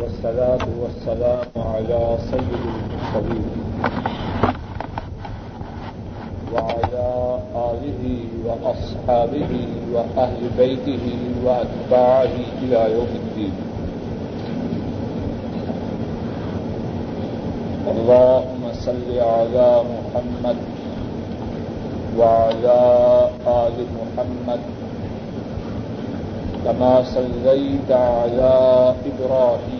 [0.00, 3.44] والصلاة والسلام على سيد المرسلين
[6.54, 8.04] وعلى آله
[8.46, 9.52] وأصحابه
[9.94, 11.04] وأهل بيته
[11.44, 13.54] وأتباعه إلى يوم الدين.
[17.92, 20.56] اللهم صل على محمد
[22.18, 22.80] وعلى
[23.46, 24.60] آل محمد
[26.64, 28.54] كما صليت على
[29.10, 29.79] إبراهيم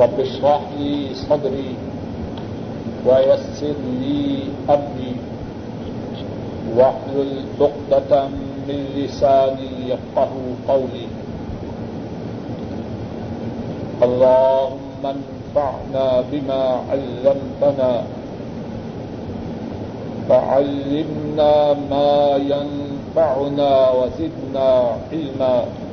[0.00, 1.74] رب اشرح لي صدري
[3.06, 4.38] ويسر لي
[4.70, 5.14] أمري.
[6.76, 8.28] واحلل عقدة
[8.68, 10.30] من لساني يفقه
[10.68, 11.06] قولي.
[14.02, 18.02] اللهم انفعنا بما علمتنا.
[20.28, 24.68] فعلمنا ما ينفعنا وزدنا
[25.12, 25.83] علما.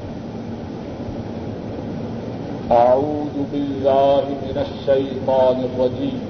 [2.71, 6.21] أعوذ بالله من الشيطان الرجيم.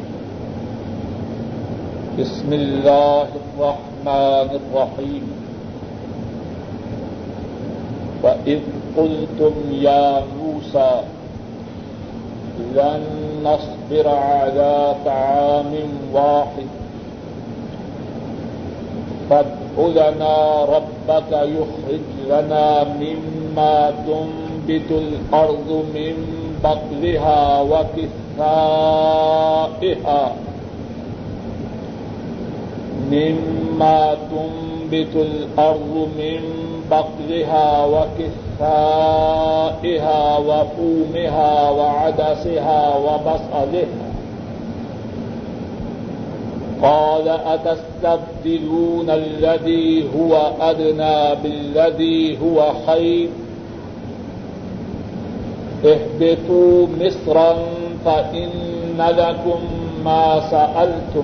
[2.20, 5.26] بسم الله الرحمن الرحيم.
[8.24, 8.62] وإذ
[8.98, 10.94] قلتم يا موسى
[12.74, 13.04] لن
[13.46, 15.74] نصبر على طعام
[16.14, 16.70] واحد.
[19.30, 23.94] فادع لنا ربك يخرج لنا مما
[24.68, 26.14] تنبت الأرض من
[26.64, 29.12] بقلها وكثائها
[33.12, 36.40] مما تنبت الأرض من
[36.92, 39.18] بقلها وكثائها
[40.38, 43.86] وفومها وعدسها وبصلها
[46.84, 53.30] قال أتستبدلون الذي هو أدنى بالذي هو خير
[55.86, 57.56] اهبطوا مصرا
[58.06, 58.50] فإن
[59.18, 59.60] لكم
[60.06, 61.24] ما سألتم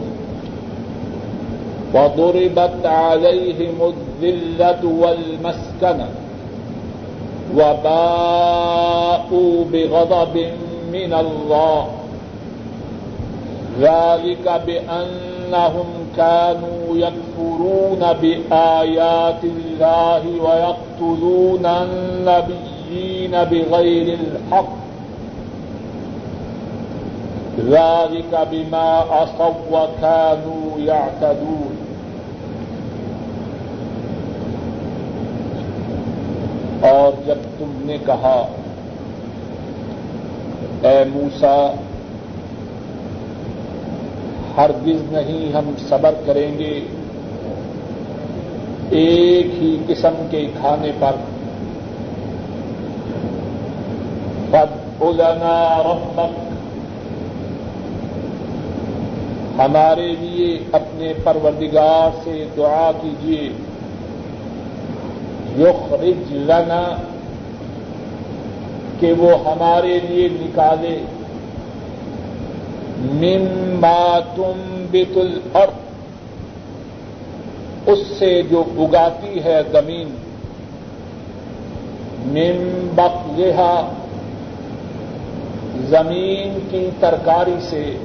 [1.93, 6.07] وضربت عليهم الذلة والمسكنة
[7.55, 10.37] وباءوا بغضب
[10.93, 11.87] من الله
[13.79, 15.85] ذلك بأنهم
[16.17, 24.69] كانوا يكفرون بآيات الله ويقتلون النبي النبيين بغير الحق
[27.59, 31.75] ذلك بما عصوا وكانوا يعتدون
[36.81, 38.47] اور جب تم نے کہا،
[40.81, 41.73] اے موسا
[44.57, 46.79] ہرگز نہیں ہم صبر کریں گے،
[48.89, 51.15] ایک ہی قسم کے کھانے پر
[54.51, 56.47] بد الانا رحمت
[59.59, 63.49] ہمارے لیے اپنے پروردگار سے دعا کیجیے.
[65.57, 66.95] یخرج لنا
[68.99, 70.97] کہ وہ ہمارے لیے نکالے.
[72.97, 75.85] مما تم بت الارض.
[77.85, 80.15] اس سے جو اگاتی ہے زمین.
[82.25, 83.89] مم بقلہا
[85.89, 87.97] زمین کی ترکاری سے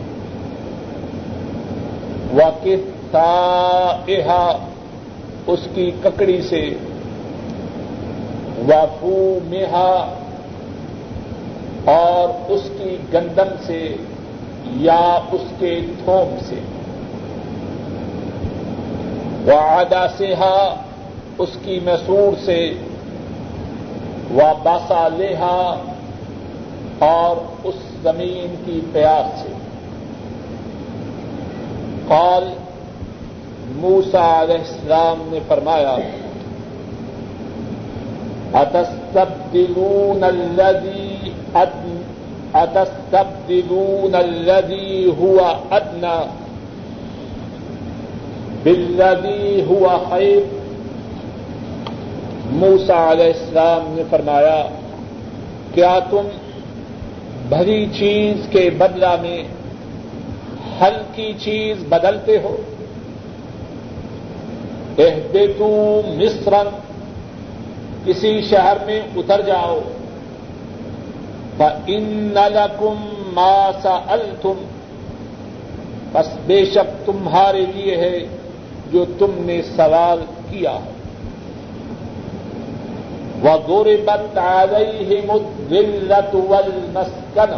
[2.32, 3.16] واقف
[5.46, 6.70] اس کی ککڑی سے
[8.68, 10.14] وافو میہا
[11.84, 13.96] اور اس کی گندم سے
[14.76, 16.60] یا اس کے تھوم سے۔
[19.46, 20.74] وعدہ سہا
[21.38, 22.72] اس کی مسور سے
[24.34, 25.74] و باسا لیہا
[26.98, 29.48] اور اس زمین کی پیاس سے۔
[32.08, 32.44] قال
[33.76, 35.96] موسا علیہ السلام نے فرمایا،
[38.54, 41.30] اتستبدلون الذي
[42.54, 45.38] اتستبدلون الذي هو
[45.70, 46.18] ادنى
[48.62, 50.40] بالذي هو خير
[52.52, 54.64] موسا علیہ السلام نے فرمایا،
[55.74, 56.28] کیا تم
[57.58, 59.42] بھری چیز کے بدلہ میں
[60.80, 62.56] ہلکی چیز بدلتے ہو۔
[64.98, 66.68] اہدتو مصرن
[68.04, 69.80] کسی شہر میں اتر جاؤ۔
[71.86, 72.94] ان لکم
[73.34, 74.64] ما سألتم۔
[76.12, 78.18] بس بے شک تمہارے لیے ہے
[78.92, 80.91] جو تم نے سوال کیا۔ وہ
[83.44, 86.34] گورے بت آ رہی ہے مدلت
[86.92, 87.52] مسکن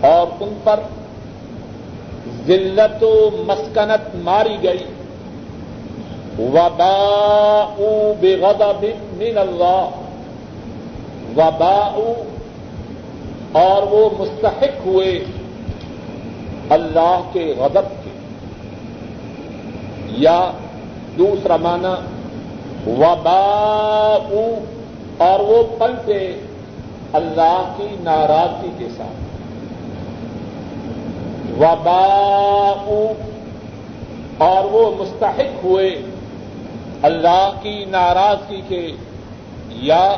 [0.00, 0.80] اور ان پر
[2.46, 4.84] ذلت و مسکنت ماری گئی.
[6.38, 7.74] وبا
[8.20, 9.88] بے غضب من اللہ.
[11.36, 12.00] وبا
[13.52, 15.24] اور وہ مستحق ہوئے
[16.68, 18.10] اللہ کے غضب کے.
[20.06, 20.50] یا
[21.18, 22.13] دوسرا معنی
[22.86, 24.18] وبا
[25.18, 26.36] اور وہ پلتے
[27.12, 29.24] اللہ کی ناراضگی کے ساتھ۔
[31.60, 32.74] وبا
[34.38, 35.90] اور وہ مستحق ہوئے
[37.02, 38.92] اللہ کی ناراضگی کے،
[39.68, 40.16] یا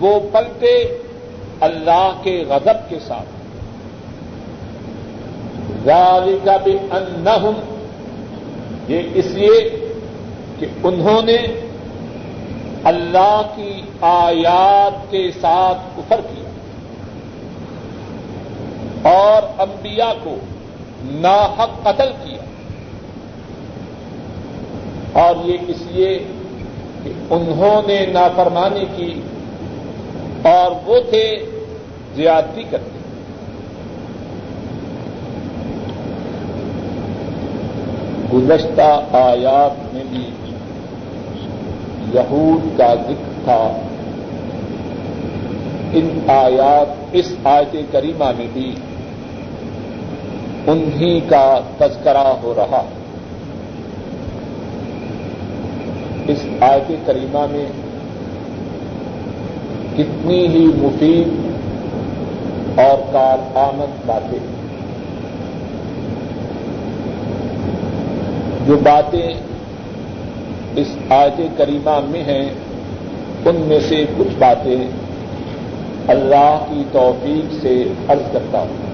[0.00, 0.98] وہ پلتے
[1.60, 3.28] اللہ کے غضب کے ساتھ۔
[5.84, 7.60] ذالک بانہم،
[8.88, 9.90] یہ اس لیے
[10.58, 11.36] کہ انہوں نے
[12.84, 16.48] اللہ کی آیات کے ساتھ کفر کیا
[19.10, 20.36] اور انبیاء کو
[21.20, 22.42] ناحق قتل کیا
[25.22, 26.18] اور یہ اس لیے
[27.04, 29.12] کہ انہوں نے نافرمانی کی
[30.44, 31.24] اور وہ تھے
[32.14, 32.96] زیادتی کرتے
[38.32, 40.24] گزشتہ آیات میں بھی
[42.14, 43.80] یہود کا ذکر تھا۔
[45.92, 48.74] ان آیات اس آیت کریمہ میں بھی
[50.66, 52.82] انہی کا تذکرہ ہو رہا۔
[56.28, 57.66] اس آیت کریمہ میں
[59.96, 61.28] کتنی ہی مفید
[62.78, 64.38] اور کار آمد باتیں
[68.66, 69.34] جو باتیں
[70.78, 72.48] اس آیت کریمہ میں ہیں،
[73.44, 74.76] ان میں سے کچھ باتیں
[76.08, 78.88] اللہ کی توفیق سے عرض کرتا ہوں۔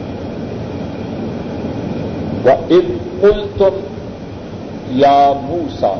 [2.44, 2.84] وہ ایک
[3.20, 3.80] پل تم
[4.90, 5.92] یا موسا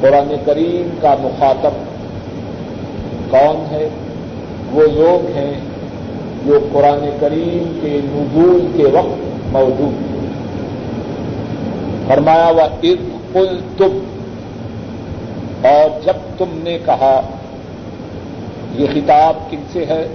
[0.00, 1.70] قرآن کریم کا مخاطب
[3.30, 3.88] کون ہے؟
[4.72, 5.54] وہ لوگ ہیں
[6.46, 10.20] جو قرآن کریم کے نزول کے وقت موجود ہیں۔
[12.08, 13.98] فرمایا ہوا ارد پل تم۔
[15.64, 17.20] اور جب تم نے کہا،
[18.72, 20.06] یہ خطاب کن سے ہے؟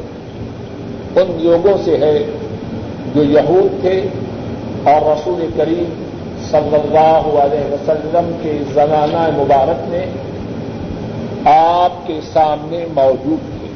[1.16, 2.20] ان لوگوں سے ہے
[3.16, 4.02] جو یہود تھے
[4.84, 6.04] اور رسول کریم
[6.52, 10.06] صلی اللہ علیہ وسلم کے زمانہ مبارک میں
[11.46, 13.68] آپ کے سامنے موجود تھے۔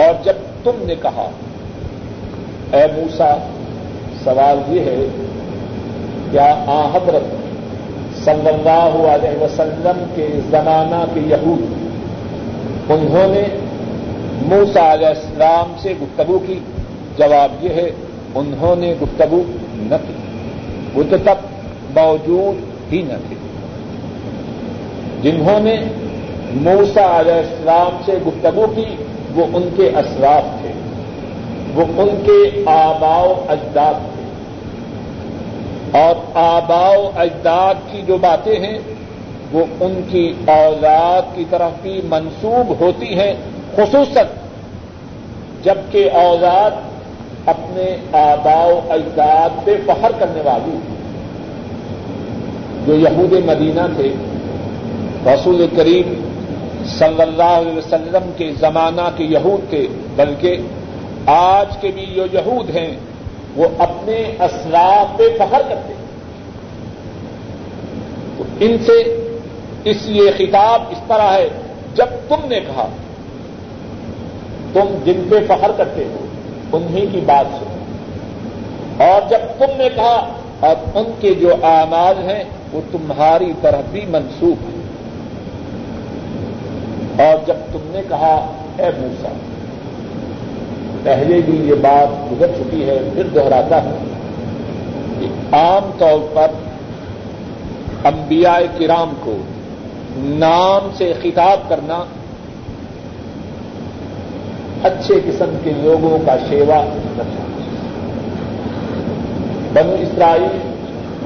[0.00, 0.32] اور جب
[0.64, 1.30] تم نے کہا،
[2.72, 3.36] اے موسا
[4.24, 5.06] سوال یہ ہے
[6.34, 7.22] کیا آ حضرت
[8.24, 11.60] صلی اللہ علیہ وسلم کے زمانہ کے یہود،
[12.90, 13.42] انہوں نے
[14.46, 16.58] موسا علیہ السلام سے گفتگو کی۔
[17.18, 17.90] جواب یہ ہے،
[18.34, 19.42] انہوں نے گفتگو
[19.74, 20.12] نہ کی۔
[20.94, 21.34] وہ تو تب
[21.94, 23.36] موجود ہی نہ تھے
[25.22, 25.76] جنہوں نے
[26.52, 28.96] موسا علیہ السلام سے گفتگو کی،
[29.34, 30.72] وہ ان کے اسراف تھے۔
[31.74, 34.13] وہ ان کے آباؤ اجداد تھے۔
[35.94, 38.78] اور آباؤ اجداد کی جو باتیں ہیں،
[39.52, 43.34] وہ ان کی اوزاد کی طرف بھی منسوب ہوتی ہیں،
[43.76, 44.26] خصوصاً
[45.62, 46.70] جبکہ اوزاد
[47.46, 50.76] اپنے آباؤ اجداد پہ فخر کرنے والی
[52.86, 54.12] جو یہود مدینہ تھے،
[55.26, 56.14] رسول کریم
[56.98, 59.86] صلی اللہ علیہ وسلم کے زمانہ کے یہود تھے،
[60.16, 60.56] بلکہ
[61.26, 62.96] آج کے بھی جو یہود ہیں
[63.56, 66.04] وہ اپنے اسلاف پہ فخر کرتے ہیں۔
[68.38, 69.20] تو ان سے
[69.84, 71.48] اس لیے خطاب اس طرح ہے،
[71.94, 72.88] جب تم نے کہا،
[74.72, 76.26] تم جن پہ فخر کرتے ہو،
[76.72, 77.74] انہیں کی بات سنو۔
[79.04, 80.28] اور جب تم نے کہا
[80.60, 84.84] اور ان کے جو آماد ہیں، وہ تمہاری طرف بھی منسوخ ہیں۔
[87.26, 88.46] اور جب تم نے کہا،
[88.78, 89.28] اے موسا
[91.04, 93.98] پہلے بھی یہ بات گزر چکی ہے، پھر دوہراتا ہوں
[95.20, 96.46] کہ عام طور پر
[98.04, 99.36] انبیاء کرام کو
[100.16, 102.04] نام سے خطاب کرنا
[104.82, 106.84] اچھے قسم کے لوگوں کا شیوا
[107.18, 107.22] رکھنا
[109.72, 110.58] بنو اسرائیل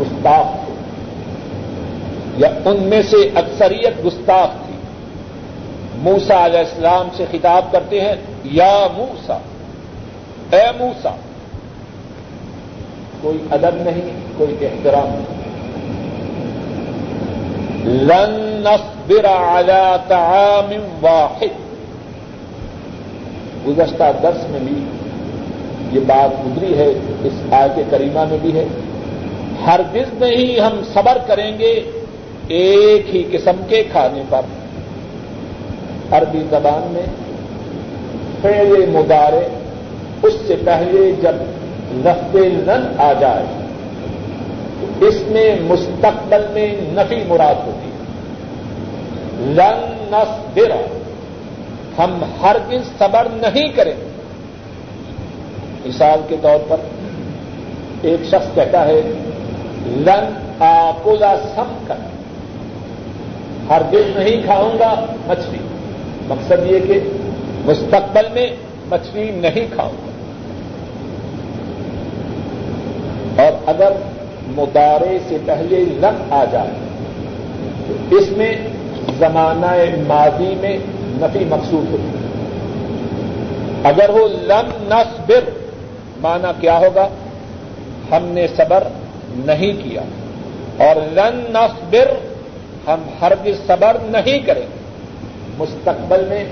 [0.00, 0.75] گستاخ تھے۔
[2.37, 4.75] یا ان میں سے اکثریت گستاخ تھی۔
[5.97, 9.38] موسا علیہ السلام سے خطاب کرتے ہیں، یا موسا
[10.52, 11.10] اے موسا
[13.20, 15.38] کوئی ادب نہیں، کوئی احترام نہیں۔
[17.84, 21.68] لن نصبر على طعام واحد۔
[23.68, 24.84] گزشتہ درس میں بھی
[25.92, 26.92] یہ بات گزری ہے،
[27.24, 28.64] اس آیت کریمہ میں بھی ہے۔
[29.66, 31.90] ہر دس میں ہی ہم صبر کریں گے
[32.48, 34.40] ایک ہی قسم کے کھانے پر۔
[36.10, 37.06] عربی زبان میں
[38.42, 39.67] فعل مدارے
[40.22, 41.32] اس سے پہلے جب
[41.92, 43.44] لفظ لن آ جائے،
[45.00, 48.04] تو اس میں مستقبل میں نفی مراد ہوتی ہے۔
[49.40, 50.70] لن نصبر،
[52.00, 53.94] ہم ہر دن صبر نہیں کریں۔
[55.87, 56.76] مثال کے طور پر
[58.02, 59.00] ایک شخص کہتا ہے،
[59.87, 61.94] لن آکولا سم کر
[63.68, 65.58] ہر دن نہیں کھاؤں گا مچھلی۔
[66.28, 67.00] مقصد یہ کہ
[67.64, 68.46] مستقبل میں
[68.90, 70.08] مچھلی نہیں کھاؤں۔
[73.37, 73.92] گا اور اگر
[74.56, 76.75] مدارے سے پہلے لن آ جائے،
[77.87, 78.52] تو اس میں
[79.18, 79.72] زمانہ
[80.06, 80.76] ماضی میں
[81.22, 82.26] نفی مقصود ہوتی ہے
[83.84, 85.50] اگر وہ لم نصبر
[86.20, 87.08] مانا کیا ہوگا؟
[88.10, 88.84] ہم نے صبر
[89.46, 90.02] نہیں کیا،
[90.84, 92.10] اور لن نصبر،
[92.87, 94.66] ہم ہر بھی صبر نہیں کریں۔
[95.58, 96.44] مستقبل میں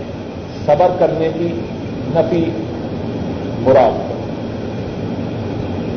[0.67, 1.49] صبر کرنے کی
[2.15, 2.45] نفی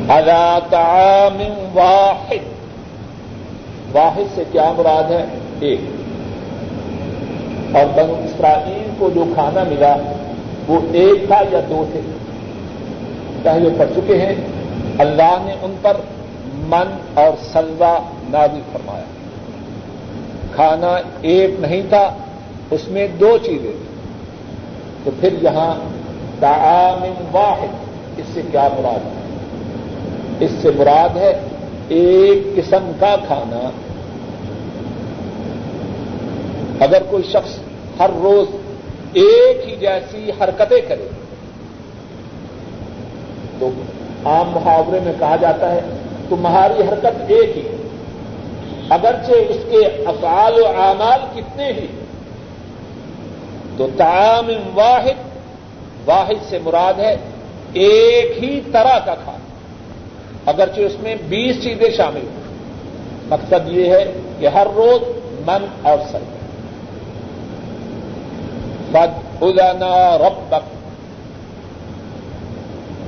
[0.08, 1.42] مراد طعام
[1.74, 2.60] واحد.
[3.92, 5.24] واحد سے کیا مراد ہے؟
[5.60, 5.80] ایک.
[7.76, 9.96] اور بنو اسرائیل کو جو کھانا ملا،
[10.68, 12.00] وہ ایک تھا یا دو تھے؟
[13.42, 14.34] پہلے پڑھ چکے ہیں۔
[14.98, 15.96] اللہ نے ان پر
[16.52, 19.04] من اور سلوا نازل فرمایا۔
[20.54, 22.14] کھانا ایک نہیں تھا،
[22.70, 23.90] اس میں دو چیزیں تھیں۔
[25.04, 25.74] تو پھر یہاں
[26.40, 27.74] تعام واحد،
[28.16, 29.19] اس سے کیا مراد ہے؟
[30.40, 31.40] اس سے مراد ہے
[31.88, 33.70] ایک قسم کا کھانا۔
[36.84, 37.58] اگر کوئی شخص
[38.00, 38.46] ہر روز
[39.12, 41.08] ایک ہی جیسی حرکتیں کرے،
[43.58, 43.70] تو
[44.24, 45.80] عام محاورے میں کہا جاتا ہے،
[46.28, 47.62] تمہاری حرکت ایک ہی۔
[48.90, 51.86] اگرچہ اس کے افعال و اعمال کتنے ہی،
[53.76, 55.28] تو تعام واحد
[56.04, 57.16] واحد سے مراد ہے
[57.72, 59.39] ایک ہی طرح کا کھانا۔
[60.46, 62.40] اگرچہ اس میں بیس چیزیں شامل ہیں۔
[63.28, 65.02] مقصد یہ ہے کہ ہر روز
[65.46, 66.18] من اور سر
[68.92, 70.56] بد ادانا رب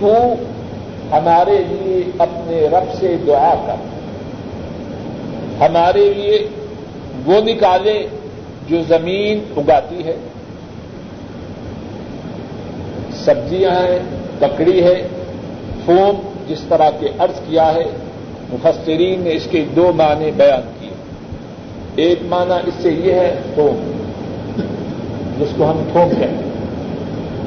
[0.00, 0.34] تو
[1.12, 3.74] ہمارے لیے اپنے رب سے دعا کر۔
[5.62, 6.48] ہمارے لیے
[7.26, 8.06] وہ نکالے
[8.68, 10.16] جو زمین اگاتی ہے۔
[13.14, 13.98] سبزیاں ہیں
[14.40, 15.08] ککڑی ہے
[15.86, 17.84] فوم جس طرح کے عرض کیا ہے،
[18.52, 20.90] مفسرین نے اس کے دو معنی بیان کیے۔
[21.96, 23.90] ایک معنی اس سے یہ ہے فوم
[25.40, 26.52] جس کو ہم تھوک کہتے ہیں۔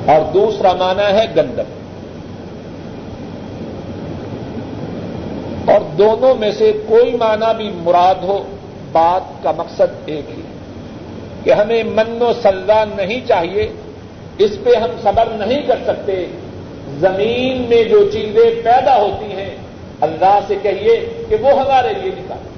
[0.05, 1.63] اور دوسرا معنی ہے، گندم۔
[5.71, 8.43] اور دونوں میں سے کوئی معنی بھی مراد ہو،
[8.91, 10.41] بات کا مقصد ایک ہی،
[11.43, 13.67] کہ ہمیں من و سلدا نہیں چاہیے،
[14.37, 16.25] اس پہ ہم صبر نہیں کر سکتے۔
[16.99, 19.55] زمین میں جو چیزیں پیدا ہوتی ہیں،
[20.01, 22.55] اللہ سے کہیے کہ وہ ہمارے لیے نکالے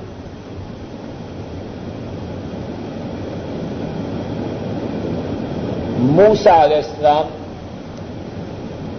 [6.00, 7.28] موسا علیہ السلام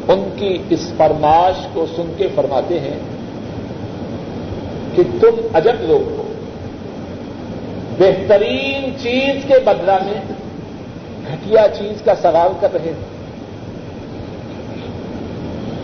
[0.09, 2.99] ان کی اس فرماش کو سن کے فرماتے ہیں
[4.95, 6.23] کہ تم عجب لوگ ہو۔
[7.99, 10.21] بہترین چیز کے بدلا میں،
[11.33, 13.18] گھٹیا چیز کا سوال کر رہے ہیں۔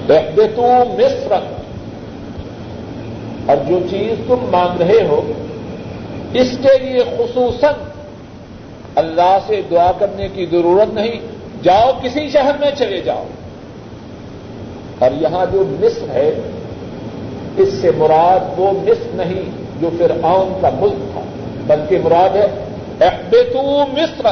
[0.09, 1.33] تو مصر
[3.47, 5.33] اور جو چیز تم مانگ رہے ہو،
[6.35, 7.73] اس کے لیے خصوصاً
[8.95, 11.21] اللہ سے دعا کرنے کی ضرورت نہیں۔
[11.63, 13.25] جاؤ کسی شہر میں چلے جاؤ۔
[14.99, 16.35] اور یہاں جو مصر ہے،
[17.57, 19.43] اس سے مراد وہ مصر نہیں
[19.81, 21.21] جو پھر آن کا ملک تھا،
[21.67, 22.47] بلکہ مراد ہے
[23.01, 24.27] احبتو مصر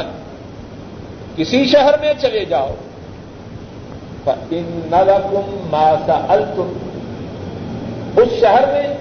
[1.35, 2.69] کسی شہر میں چلے جاؤ۔
[4.31, 6.73] ان نلکم ماسا التم
[8.17, 8.93] اس شہر میں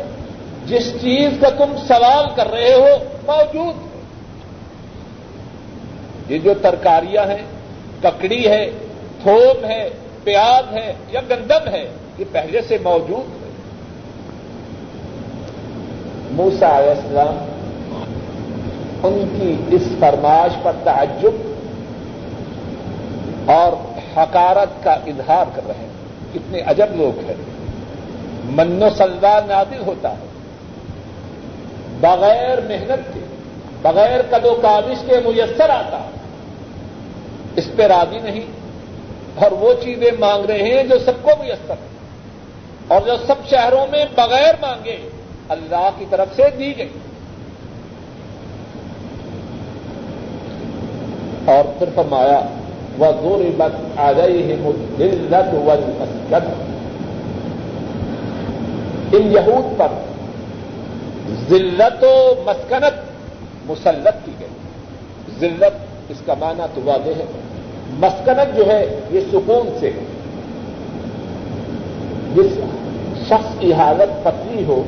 [0.67, 2.87] جس چیز کا تم سوال کر رہے ہو
[3.27, 3.93] موجود۔
[6.31, 7.43] یہ جو ترکاریاں ہیں،
[8.03, 8.71] ککڑی ہے،
[9.23, 9.89] تھوم ہے،
[10.25, 11.89] پیاز ہے یا گندم ہے،
[12.19, 13.51] یہ پہلے سے موجود ہے۔
[16.31, 17.37] موسا علیہ السلام
[19.03, 21.53] ان کی اس فرمائش پر تعجب
[23.51, 25.89] اور حکارت کا اظہار کر رہے ہیں۔
[26.35, 27.35] کتنے عجب لوگ ہیں۔
[28.45, 30.27] من و سلوا نادل ہوتا ہے۔
[32.01, 33.21] بغیر محنت کے،
[33.83, 36.11] بغیر و کابش کے میسر آتا
[37.57, 38.41] اس پہ راضی نہیں۔
[39.35, 41.89] اور وہ چیزیں مانگ رہے ہیں جو سب کو میسر ہے
[42.89, 45.09] اور جو سب شہروں میں بغیر مانگے،
[45.49, 46.89] اللہ کی طرف سے دی گئی۔
[51.45, 52.41] اور پھر فرمایا
[52.99, 54.57] وہ دور بت آ گئی ہے
[54.99, 55.55] دلت
[59.13, 59.89] ان یہود پر
[61.49, 63.01] ذلت و مسکنت
[63.67, 64.49] مسلط کی گئی.
[65.41, 67.25] ذلت اس کا معنی تو واضح ہے.
[67.89, 70.05] مسکنت جو ہے یہ سکون سے ہے.
[72.35, 72.59] جس
[73.29, 74.83] شخص کی حالت پتلی ہو،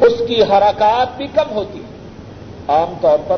[0.00, 1.94] اس کی حرکات بھی کم ہوتی ہے
[2.68, 3.36] عام طور پر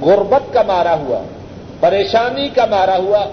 [0.00, 1.22] غربت کا مارا ہوا،
[1.80, 3.24] پریشانی کا مارا ہوا،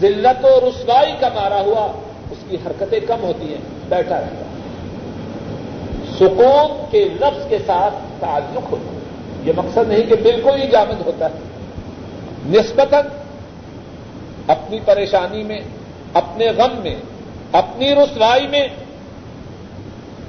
[0.00, 1.92] ذلت و رسوائی کا مارا ہوا،
[2.30, 4.42] اس کی حرکتیں کم ہوتی ہیں، بیٹھا رہتا
[6.16, 8.98] سکون کے لفظ کے ساتھ تعلق ہوتا
[9.44, 11.38] یہ مقصد نہیں کہ بالکل ہی جامد ہوتا ہے۔
[12.46, 13.06] نسبتاً
[14.46, 15.60] اپنی پریشانی میں،
[16.14, 16.94] اپنے غم میں،
[17.52, 18.68] اپنی رسوائی میں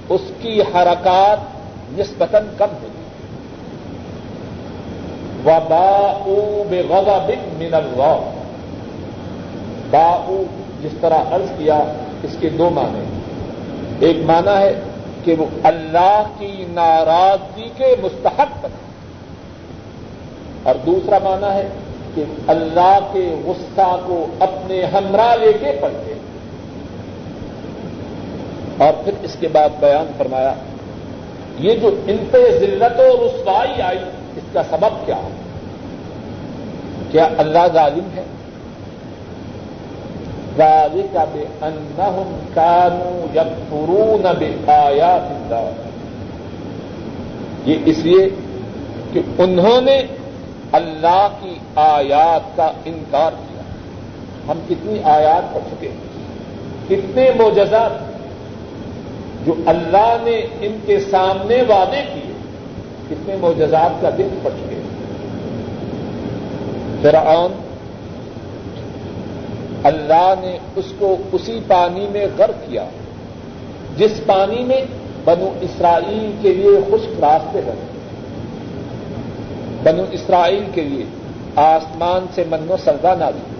[0.10, 1.38] اس کی حرکات
[2.00, 3.03] نسبتاً کم ہوتی
[5.46, 5.92] و با
[6.70, 8.18] بے غذا بن من اللہ
[9.92, 10.08] با
[10.82, 11.80] جس طرح عرض کیا،
[12.24, 13.04] اس کے دو معنی
[14.06, 14.74] ایک معنی ہے
[15.26, 18.82] کہ وہ اللہ کی ناراضگی کے مستحق بنے
[20.64, 21.68] اور دوسرا معنی ہے
[22.16, 22.24] کہ
[22.54, 26.14] اللہ کے غصہ کو اپنے ہمراہ لے کے پڑھتے
[28.86, 30.54] اور پھر اس کے بعد بیان فرمایا،
[31.60, 34.04] یہ جو ان پہ ذلت و رسوائی آئی
[34.36, 35.30] اس کا سبب کیا ہے
[37.12, 38.24] کیا اللہ ظالم ہے؟
[40.58, 45.70] ذلك بأنهم كانوا يكفرون بآيات الله
[47.66, 48.30] یہ اس لیے
[49.14, 50.02] کہ انہوں نے
[50.72, 53.62] اللہ کی آیات کا انکار کیا۔
[54.48, 55.98] ہم کتنی آیات پڑھ چکے ہیں؟
[56.88, 57.92] کتنے موجزات
[59.46, 62.33] جو اللہ نے ان کے سامنے وعدے کیے۔
[63.14, 64.92] کتنے موجزات کا دن پڑ چکے ہیں
[67.02, 67.54] فرعون،
[69.84, 72.86] اللہ نے اس کو اسی پانی میں غرق کیا،
[73.98, 74.82] جس پانی میں
[75.26, 77.92] بنو اسرائیل کے لیے خشک راستے بنے
[79.84, 81.06] بنو اسرائیل کے لیے
[81.56, 83.52] آسمان سے من و سردا نہ دی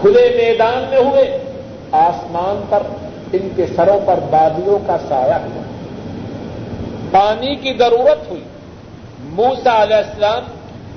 [0.00, 1.38] کھلے میدان میں ہوئے،
[1.92, 2.82] آسمان پر،
[3.32, 5.62] ان کے سروں پر بادلوں کا سایہ ہوا۔
[7.10, 8.44] پانی کی ضرورت ہوئی۔
[9.18, 10.42] موسا علیہ السلام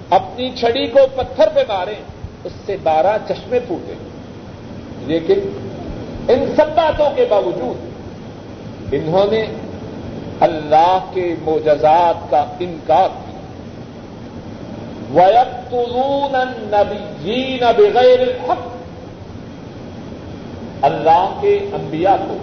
[0.10, 1.95] اپنی چھڑی کو پتھر پہ مارے،
[2.43, 3.93] اس سے بارہ چشمے پھوٹے۔
[4.99, 5.39] لیکن
[6.28, 7.89] ان سب باتوں کے باوجود
[8.91, 9.45] انہوں نے
[10.39, 13.39] اللہ کے موجزات کا انکار کیا۔
[15.12, 18.60] ویقتلون النبیین بغیر الحق۔
[20.82, 22.38] اللہ کے انبیاء کو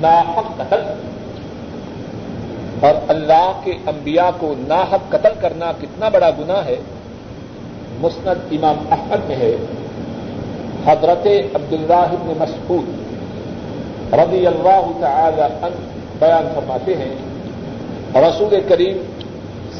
[0.00, 1.11] ناحق قتل۔
[2.82, 6.76] اور اللہ کے انبیاء کو ناحق قتل کرنا کتنا بڑا گناہ ہے۔
[8.00, 9.56] مسند امام احمد میں ہے۔
[10.86, 12.84] حضرت عبداللہ بن مسعود
[14.14, 15.76] رضی اللہ تعالی عنہ
[16.18, 17.14] بیان فرماتے ہیں۔
[18.14, 18.98] رسول کریم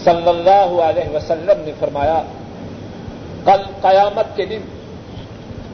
[0.05, 2.23] صلی اللہ علیہ وسلم نے فرمایا،
[3.45, 4.61] کل قیامت کے دن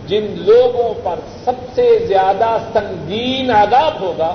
[0.06, 1.14] جن لوگوں پر
[1.44, 4.34] سب سے زیادہ سنگین آداب ہوگا،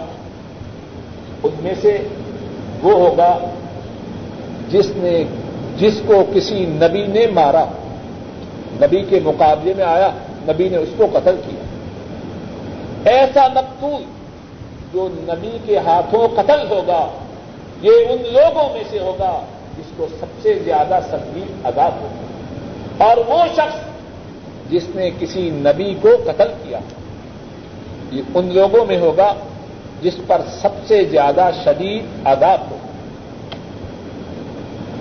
[1.43, 2.07] ان میں سے
[2.83, 3.37] وہ ہوگا
[4.69, 5.23] جس نے
[5.77, 7.65] جس کو کسی نبی نے مارا
[8.81, 10.09] نبی کے مقابلے میں آیا
[10.47, 11.63] نبی نے اس کو قتل کیا
[13.11, 14.03] ایسا مقتول
[14.93, 17.07] جو نبی کے ہاتھوں قتل ہوگا
[17.81, 19.33] یہ ان لوگوں میں سے ہوگا
[19.77, 25.93] جس کو سب سے زیادہ سنگین عذاب ہوگا اور وہ شخص جس نے کسی نبی
[26.01, 26.79] کو قتل کیا
[28.11, 29.33] یہ ان لوگوں میں ہوگا
[30.03, 32.87] جس پر سب سے زیادہ شدید عذاب ہوگا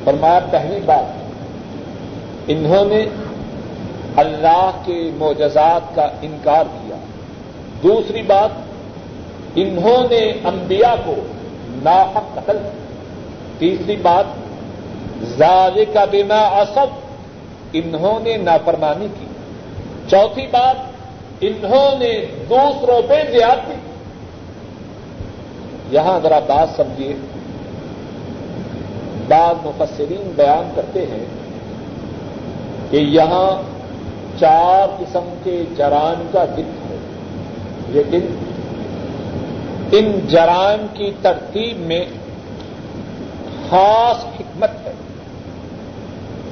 [0.05, 1.23] فرمایا، پہلی بات،
[2.49, 3.05] انہوں نے
[4.17, 6.97] اللہ کے معجزات کا انکار کیا۔
[7.83, 8.51] دوسری بات،
[9.55, 11.15] انہوں نے انبیاء کو
[11.83, 12.57] ناحق قتل
[13.59, 14.25] تیسری بات
[15.23, 16.87] زال کا بنا اصب
[17.73, 19.27] انہوں نے نافرمانی کی۔
[20.11, 20.77] چوتھی بات،
[21.41, 23.73] انہوں نے دوسروں پہ زیادتی
[25.93, 27.15] کی یہاں ذرا بات سمجھیے،
[29.29, 31.25] بعض مفسرین بیان کرتے ہیں
[32.91, 33.63] کہ یہاں
[34.39, 36.97] چار قسم کے جرائم کا ذکر ہے،
[37.89, 38.21] لیکن
[39.93, 42.05] ان جرائم کی ترتیب میں
[43.71, 44.93] خاص حکمت ہے۔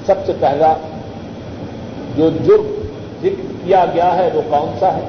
[0.07, 0.75] سب سے پہلا
[2.17, 2.83] جو جرم
[3.23, 5.09] ذکر کیا گیا ہے وہ کون سا ہے؟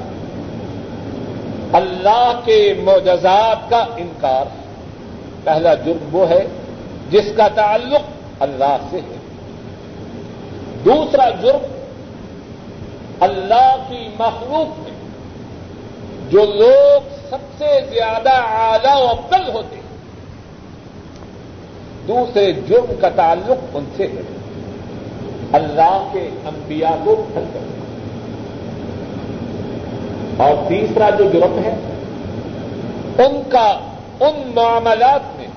[1.74, 4.46] اللہ کے معجزات کا انکار۔
[5.44, 6.48] پہلا جرم وہ ہے
[7.10, 8.02] جس کا تعلق
[8.40, 9.16] اللہ سے ہے۔
[10.86, 11.62] دوسرا جرم
[13.20, 14.92] اللہ کی مخلوق میں
[16.30, 19.82] جو لوگ سب سے زیادہ اعلی و افضل ہوتے ہیں۔
[22.08, 24.22] دوسرے جرم کا تعلق ان سے ہے۔
[25.52, 27.81] اللہ کے انبیاء کو پھل کر
[30.42, 31.76] اور تیسرا جو جرم ہے،
[33.26, 33.80] ان کا،
[34.20, 35.48] ان معاملات میں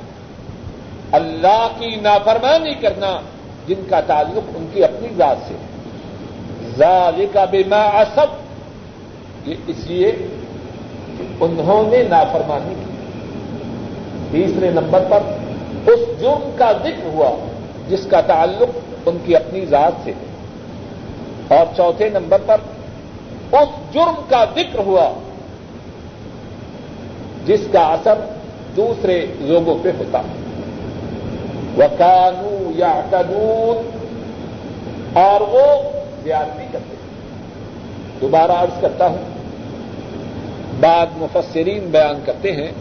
[1.12, 3.20] اللہ کی نافرمانی کرنا
[3.66, 5.66] جن کا تعلق ان کی اپنی ذات سے ہے۔
[6.76, 8.26] ذالک بما اسب
[9.48, 10.12] یہ اس لیے
[11.40, 12.90] انہوں نے نافرمانی کی۔
[14.30, 15.18] تیسرے نمبر پر،
[15.90, 17.30] اس جرم کا ذکر ہوا
[17.88, 20.24] جس کا تعلق ان کی اپنی ذات سے ہے۔
[21.56, 22.56] اور چوتھے نمبر پر
[23.56, 25.12] اس جرم کا ذکر ہوا
[27.46, 28.18] جس کا اثر
[28.76, 30.22] دوسرے لوگوں پہ ہوتا۔
[31.76, 33.90] وہ قانو یا قانون
[35.12, 35.90] اور وہ
[36.22, 36.94] زیادتی کرتے
[38.20, 39.24] دوبارہ عرض کرتا ہوں
[40.80, 42.72] بعد مفسرین بیان کرتے ہیں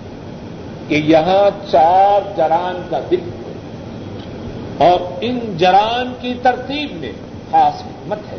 [0.87, 7.11] کہ یہاں چار جران کا ذکر اور ان جران کی ترتیب میں
[7.51, 8.37] خاص حکمت ہے۔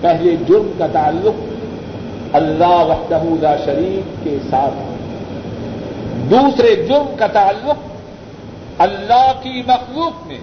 [0.00, 1.40] پہلے جرم کا تعلق
[2.32, 4.74] اللہ وحدہ لا شریف کے ساتھ
[6.30, 7.88] دوسرے جرم کا تعلق
[8.78, 10.38] اللہ کی مخلوق میں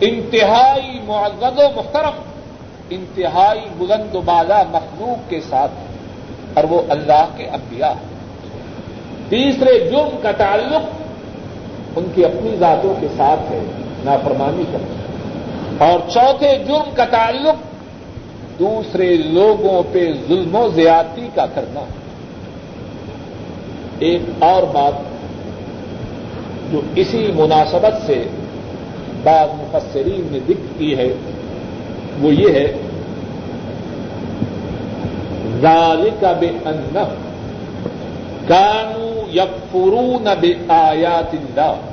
[0.00, 2.22] انتہائی معزز و محترم،
[2.90, 5.70] انتہائی بلند و بالا مخلوق کے ساتھ
[6.54, 8.10] اور وہ اللہ کے انبیاء ہیں۔
[9.28, 10.88] تیسرے جرم کا تعلق
[11.96, 13.60] ان کی اپنی ذاتوں کے ساتھ ہے،
[14.04, 14.99] نافرمانی کرنا۔
[15.80, 17.68] اور چوتھے جرم کا تعلق
[18.58, 21.80] دوسرے لوگوں پہ ظلم و زیادتی کا کرنا
[23.98, 24.92] ایک اور بات
[26.72, 28.24] جو اسی مناسبت سے
[29.22, 31.14] بعض مفسرین نے ذکر کی ہے،
[32.20, 32.72] وہ یہ ہے،
[35.60, 37.04] ذالک بے ان
[38.48, 41.89] کانو یکفرون بے آیات اللہ۔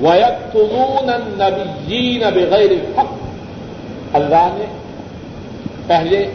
[0.00, 3.12] ویکتمون النبیین بغیر الحق۔
[4.12, 4.64] اللہ نے
[5.86, 6.30] پہلے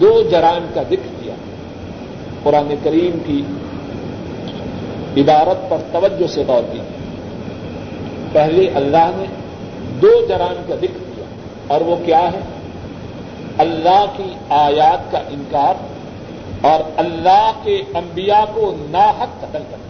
[0.00, 1.34] دو جرائم کا ذکر کیا۔
[2.42, 3.42] قرآن کریم کی
[5.20, 6.78] عبارت پر توجہ سے غور کی
[8.32, 9.24] پہلے اللہ نے
[10.02, 11.24] دو جرائم کا ذکر کیا
[11.66, 12.40] اور وہ کیا ہے؟
[13.58, 15.74] اللہ کی آیات کا انکار
[16.66, 19.86] اور اللہ کے انبیاء کو ناحق قتل کرنا۔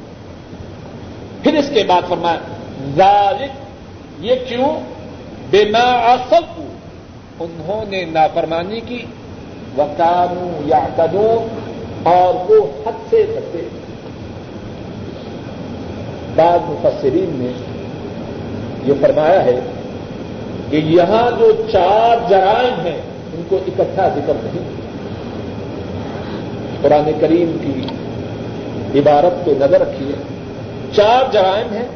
[1.43, 2.39] پھر اس کے بعد فرمایا
[2.95, 3.51] ذالک
[4.21, 4.81] یہ کیوں؟
[5.51, 6.63] بے اصل
[7.41, 9.05] انہوں نے نافرمانی کی
[9.79, 11.61] وکانو یا قدوم
[12.03, 13.69] اور وہ حد سے کرتے
[16.37, 17.53] بعض مفسرین نے
[18.85, 19.61] یہ فرمایا ہے
[20.71, 23.01] کہ یہاں جو چار جرائم ہیں،
[23.33, 24.71] ان کو اکٹھا ذکر نہیں۔
[26.83, 27.87] قرآن کریم کی
[28.99, 30.13] عبارت پہ نظر رکھیے۔
[30.95, 31.89] چار جرائم ہیں۔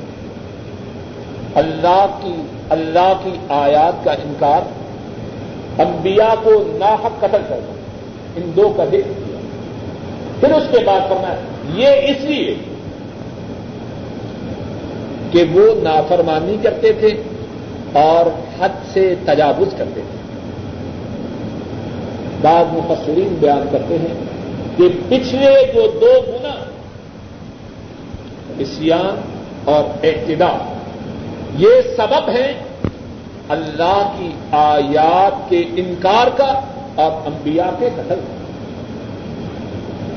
[1.55, 4.61] اللہ کی اللہ کی آیات کا انکار
[5.81, 7.73] انبیاء کو ناحق قتل کرنا
[8.37, 9.39] ان دو کا ذکر کیا۔
[10.41, 11.35] پھر اس کے بعد کرنا
[11.75, 12.55] یہ اس لیے
[15.33, 17.23] کہ وہ نافرمانی کرتے تھے
[17.93, 18.27] اور
[18.61, 20.19] حد سے تجاوز کرتے ہیں
[22.43, 24.15] بعض مفسرین بیان کرتے ہیں
[24.77, 26.65] کہ پچھلے جو دو گنا
[28.59, 29.21] اسیان
[29.65, 30.80] اور اعتدار
[31.59, 32.63] یہ سبب ہے
[33.49, 36.61] اللہ کی آیات کے انکار کا
[36.95, 38.41] اور انبیاء کے قتل کا۔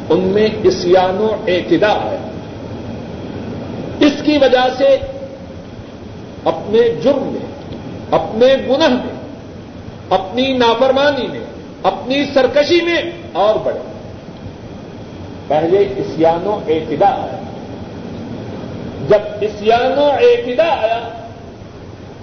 [0.10, 2.18] ان میں اسیان و اعتدا ہے۔
[4.00, 4.98] اس کی وجہ سے
[6.46, 7.76] اپنے جرم میں،
[8.12, 9.14] اپنے گنہ میں،
[10.10, 11.46] اپنی نافرمانی میں،
[11.84, 13.80] اپنی سرکشی میں اور بڑھے۔
[15.48, 17.40] پہلے اسیان و اعتدا آیا۔
[19.10, 21.23] جب اسیان و اعتدا آیا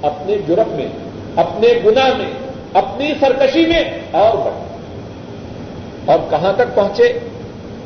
[0.03, 0.89] اپنے جرم میں،
[1.37, 2.31] اپنے گنا میں،
[2.75, 4.65] اپنی سرکشی میں اور بڑھے
[6.05, 7.05] اور کہاں تک پہنچے؟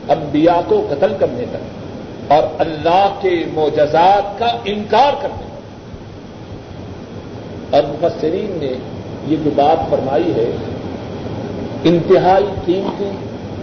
[0.09, 1.85] انبیاء کو قتل کرنے تک۔
[2.33, 5.59] اور اللہ کے معجزات کا انکار کرنے۔
[7.71, 8.73] تک اور مفسرین نے
[9.27, 10.51] یہ جو بات فرمائی ہے،
[11.85, 13.11] انتہائی قیمتی،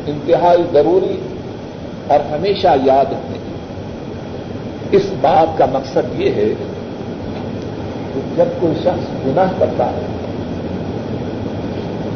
[0.08, 1.20] انتہائی ضروری
[2.08, 3.52] اور ہمیشہ یاد رکھنے کی۔
[4.98, 6.54] اس بات کا مقصد یہ ہے
[8.36, 10.02] جب کوئی شخص گناہ کرتا ہے،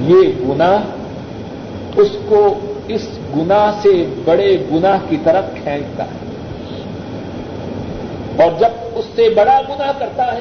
[0.01, 0.83] یہ گناہ
[1.95, 6.25] اس کو اس گناہ سے بڑے گناہ کی طرف کھینچتا ہے۔
[8.43, 10.39] اور جب اس سے بڑا گناہ کرتا ہے،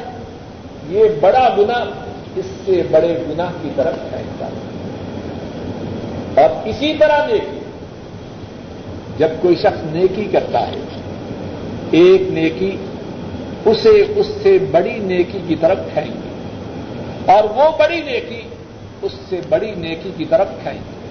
[0.89, 1.85] یہ بڑا گناہ
[2.37, 4.75] اس سے بڑے گناہ کی طرف کھینچتا ہے۔
[6.43, 7.59] اور اسی طرح نیکی
[9.19, 10.77] جب کوئی شخص نیکی کرتا ہے،
[11.91, 12.77] ایک نیکی
[13.65, 16.29] اسے اس سے بڑی نیکی کی طرف کھائیں گے۔
[17.33, 18.43] اور وہ بڑی نیکی
[19.03, 21.05] اس سے بڑی نیکی کی طرف کھائیں گے۔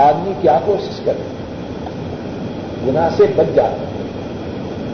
[0.00, 1.22] آدمی کیا کوشش کرے؟
[2.86, 3.76] گنا سے بچ جائے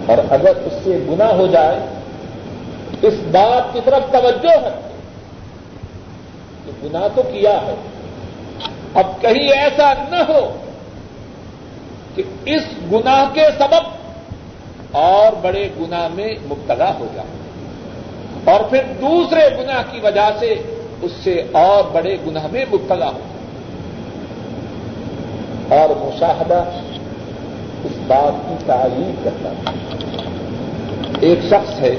[0.06, 1.78] اور اگر اس سے گنا ہو جائے،
[3.02, 4.80] اس بات کی طرف توجہ ہے
[6.64, 7.74] کہ گنا تو کیا ہے۔
[8.94, 10.56] اب کہیں ایسا نہ ہو
[12.14, 14.01] کہ اس گناہ کے سبب
[14.92, 17.28] اور بڑے گنا میں مبتلا ہو جائے
[18.44, 20.54] اور پھر دوسرے گنا کی وجہ سے
[21.02, 23.18] اس سے اور بڑے گناہ میں مبتلا ہو۔
[25.68, 26.64] جائے اور مشاہدہ
[27.84, 29.76] اس بات کی تعلیم کرتا ہے۔
[31.20, 31.94] ایک شخص ہے،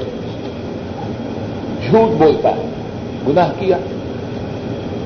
[1.89, 2.69] جھوٹ بولتا ہے،
[3.27, 3.77] گناہ کیا۔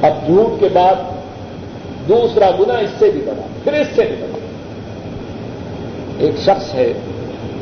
[0.01, 0.95] اب جھوٹ کے بعد
[2.07, 4.37] دوسرا گنا اس سے بھی بڑا، پھر اس سے بھی بڑا۔
[6.17, 6.93] ایک شخص ہے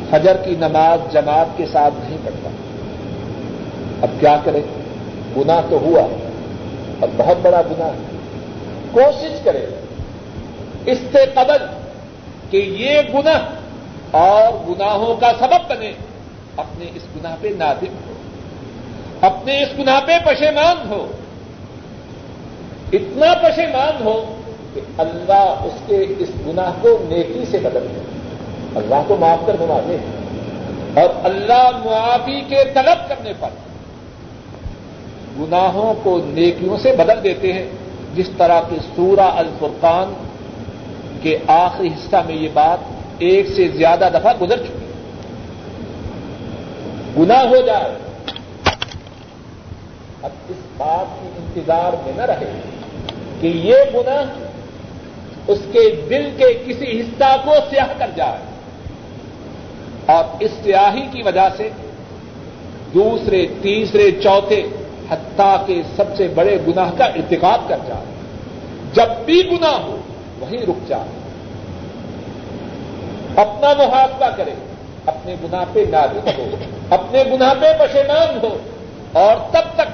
[0.10, 2.50] فجر کی نماز جماعت کے ساتھ نہیں پڑھتا۔
[4.02, 4.62] اب کیا کرے؟
[5.38, 6.02] گنا تو ہوا
[7.00, 8.18] اور بہت بڑا گنا ہے۔
[8.92, 9.66] کوشش کرے۔
[10.86, 11.66] اس سے قبل
[12.50, 13.40] کہ یہ گنا
[14.12, 15.92] اور گناہوں کا سبب بنے۔
[16.58, 18.14] اپنے اس گنا پہ نادم ہو۔
[19.22, 21.08] اپنے اس گنا پہ پشیمان ہو۔
[22.94, 24.36] اتنا پشیمان ہو
[24.74, 28.25] کہ اللہ اس کے اس گناہ کو نیکی سے بدل دے۔
[28.76, 30.26] اللہ کو معاف کرنے والے ہیں
[31.02, 33.50] اور اللہ معافی کے طلب کرنے پر
[35.40, 37.70] گناہوں کو نیکیوں سے بدل دیتے ہیں۔
[38.16, 40.14] جس طرح کی سورہ الفرقان
[41.22, 42.78] کے آخری حصہ میں یہ بات
[43.18, 44.86] ایک سے زیادہ دفعہ گزر چکی۔ ہے
[47.18, 47.92] گنا ہو جائے۔
[50.24, 52.62] اب اس بات کی انتظار میں نہ رہے
[53.42, 54.24] کہ یہ گنا
[55.48, 58.55] اس کے دل کے کسی حصہ کو سیاہ کر جائے۔
[60.06, 61.70] اور اس سیاہی کی وجہ سے
[62.94, 64.64] دوسرے، تیسرے، چوتھے
[65.10, 68.06] حتیٰ کے سب سے بڑے گناہ کا ارتکاب کر جائے۔
[68.94, 69.98] جب بھی گناہ ہو،
[70.40, 71.26] وہیں رک جائے۔
[73.36, 74.54] اپنا محاسبہ کرے۔
[75.06, 76.46] اپنے گناہ پہ نازک ہو۔
[76.90, 78.58] اپنے گناہ پہ پشیمان ہو۔
[79.14, 79.88] اور تب تک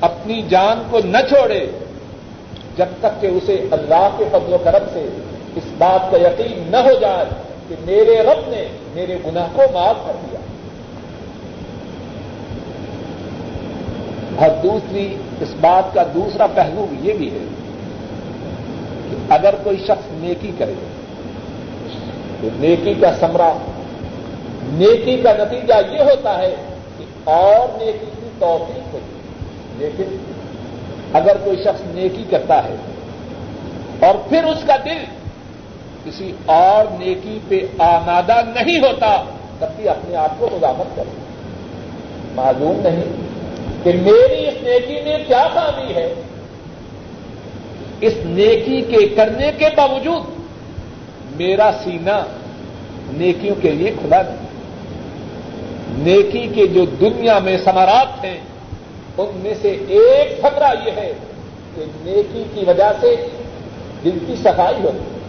[0.00, 1.66] اپنی جان کو نہ چھوڑے۔
[2.76, 5.08] جب تک کہ اسے اللہ کے فضل و کرم سے
[5.56, 7.24] اس بات کا یقین نہ ہو جائے۔
[7.70, 10.40] کہ میرے رب نے میرے گناہ کو معاف کر دیا۔
[14.36, 17.44] اور دوسری، اس بات کا دوسرا پہلو یہ بھی ہے
[19.10, 20.74] کہ اگر کوئی شخص نیکی کرے،
[22.40, 23.52] تو نیکی کا سمرا
[24.62, 26.54] نیکی کا نتیجہ یہ ہوتا ہے
[26.98, 29.18] کہ اور نیکی کی توفیق ہوتی
[29.76, 30.16] لیکن
[31.12, 32.74] اگر کوئی شخص نیکی کرتا ہے
[34.00, 35.04] اور پھر اس کا دل
[36.04, 39.24] کسی اور نیکی پہ آمادہ نہیں ہوتا،
[39.58, 41.10] تب بھی اپنے آپ کو مزامت کرے
[42.34, 43.04] معلوم نہیں
[43.84, 46.14] کہ میری اس نیکی میں کیا خامی ہے۔
[48.00, 50.40] اس نیکی کے کرنے کے باوجود
[51.40, 52.22] میرا سینہ
[53.12, 54.50] نیکیوں کے لیے کھلا نہیں۔
[55.98, 58.40] نیکی کے جو دنیا میں سمارات ہیں،
[59.18, 61.12] ان میں سے ایک خطرہ یہ ہے
[61.74, 63.28] کہ نیکی کی وجہ سے
[64.04, 65.19] دل کی صفائی ہوتی ہے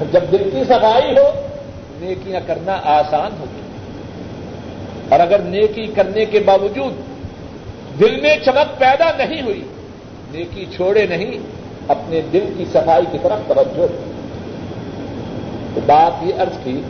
[0.00, 1.30] جب دل کی صفائی ہو،
[2.00, 3.60] نیکیاں کرنا آسان ہوتی
[5.08, 6.92] اور اگر نیکی کرنے کے باوجود
[8.00, 9.62] دل میں چمک پیدا نہیں ہوئی،
[10.30, 11.38] نیکی چھوڑے نہیں،
[11.88, 13.86] اپنے دل کی صفائی کی طرف توجہ۔
[15.74, 16.80] تو بات یہ عرض کی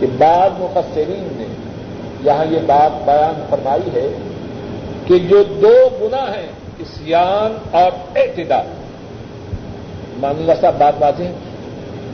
[0.00, 1.46] کہ بعض مفسرین نے
[2.24, 4.08] یہاں یہ بات بیان فرمائی ہے
[5.06, 6.46] کہ جو دو گنا ہیں،
[6.78, 8.66] اسیان اور اعتدال
[10.20, 11.32] مان اللہ صاحب بات بات ہیں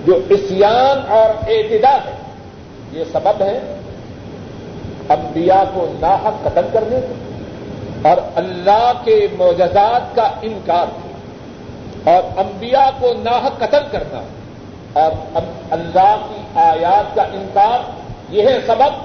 [0.06, 2.12] جو اسیان اور اعتدا ہے،
[2.92, 3.58] یہ سبب ہے
[5.08, 7.00] انبیاء کو ناحق قتل کرنے
[8.08, 10.86] اور اللہ کے معجزات کا انکار
[12.08, 14.20] اور انبیاء کو ناحق قتل کرنا
[14.92, 15.12] اور
[15.70, 17.78] اللہ کی آیات کا انکار،
[18.34, 19.04] یہ ہے سبب۔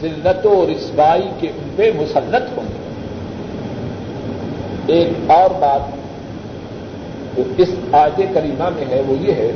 [0.00, 2.78] ذلت و رسوائی کے ان پہ مسلط ہونے
[4.86, 6.01] ایک اور بات
[7.36, 9.52] جو اس آج کریمہ میں ہے، وہ یہ ہے،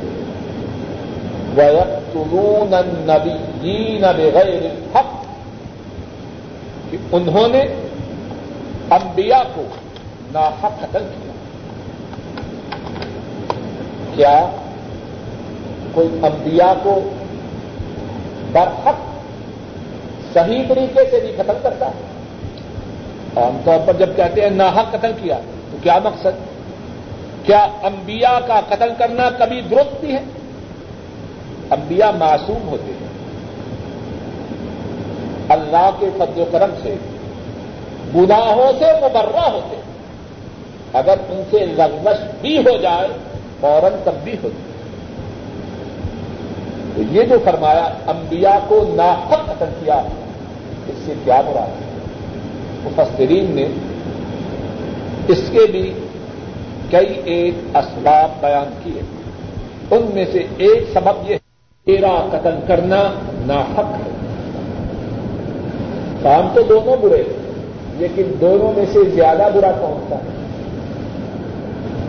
[1.57, 5.27] وَيَقْتُلُونَ النَّبِيِّينَ بِغَيْرِ الْحَقِّ۔
[6.91, 7.59] کہ انہوں نے
[8.89, 9.63] انبیاء کو
[10.31, 11.31] ناحق قتل کیا۔
[14.15, 14.45] کیا
[15.93, 17.01] کوئی انبیاء کو
[18.51, 18.95] برحق
[20.33, 22.01] صحیح طریقے سے بھی قتل کرتا ہے؟
[23.35, 25.39] عام طور پر جب کہتے ہیں ناحق قتل کیا،
[25.71, 26.56] تو کیا مقصد؟
[27.47, 30.19] کیا انبیاء کا قتل کرنا کبھی درست بھی ہے؟
[31.71, 33.07] انبیاء معصوم ہوتے ہیں۔
[35.49, 36.95] اللہ کے فضل و کرم سے،
[38.15, 39.83] گناہوں سے مبرہ ہوتے ہیں۔
[40.93, 43.07] اگر ان سے لغزش بھی ہو جائے،
[43.59, 44.71] فوراً تب بھی ہوتی
[46.95, 50.01] تو یہ جو فرمایا، انبیاء کو ناحق قتل کیا،
[50.87, 51.87] اس سے کیا مراد ہے؟
[52.83, 53.67] مفسرین نے
[55.27, 55.93] اس کے بھی
[56.91, 59.01] کئی ایک اسباب بیان کیے۔
[59.91, 61.37] ان میں سے ایک سبب یہ
[61.85, 63.03] تیرا قتل کرنا
[63.45, 64.11] ناحق ہے۔
[66.23, 67.23] کام تو دونوں برے
[67.97, 70.47] لیکن دونوں میں سے زیادہ برا کون سا ہے؟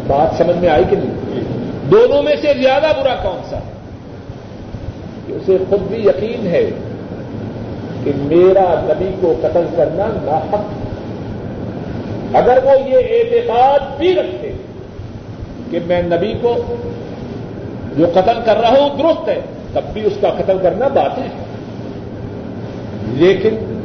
[0.06, 1.44] بات سمجھ میں آئی کہ نہیں؟
[1.90, 3.72] دونوں میں سے زیادہ برا کون سا ہے؟
[5.26, 6.70] کہ اسے خود بھی یقین ہے
[8.04, 10.62] کہ میرا نبی کو قتل کرنا ناحق
[12.34, 14.47] اگر وہ یہ اعتقاد بھی رکھتے
[15.70, 16.56] کہ میں نبی کو
[17.96, 19.40] جو قتل کر رہا ہوں درست ہے،
[19.72, 21.48] تب بھی اس کا قتل کرنا باطل ہے۔
[23.12, 23.78] لیکن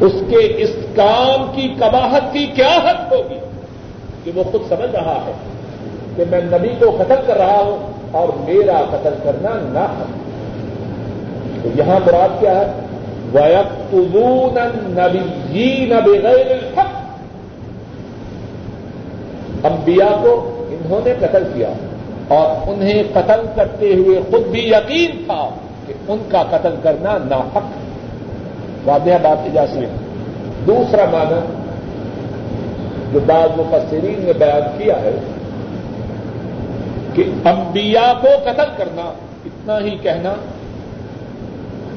[0.00, 3.38] اس کے اس کام کی کباہت کی کیا حد ہوگی
[4.24, 5.32] کہ وہ خود سمجھ رہا ہے
[6.16, 10.04] کہ میں نبی کو قتل کر رہا ہوں اور میرا قتل کرنا نہ
[11.62, 12.66] تو یہاں مراد کیا ہے؟
[13.34, 16.95] وَيَقْتُلُونَ النَّبِيِّينَ بِغَيْرِ الْحَقِّ۔
[19.66, 21.68] انبیاء کو انہوں نے قتل کیا
[22.28, 25.48] اور انہیں قتل کرتے ہوئے خود بھی یقین تھا
[25.86, 27.86] کہ ان کا قتل کرنا ناحق ہے۔
[28.84, 30.06] واضح بات اجازت
[30.66, 31.40] دوسرا معنی
[33.12, 35.18] جو بعض مفسرین نے بیان کیا ہے
[37.14, 39.12] کہ انبیاء کو قتل کرنا،
[39.44, 40.34] اتنا ہی کہنا،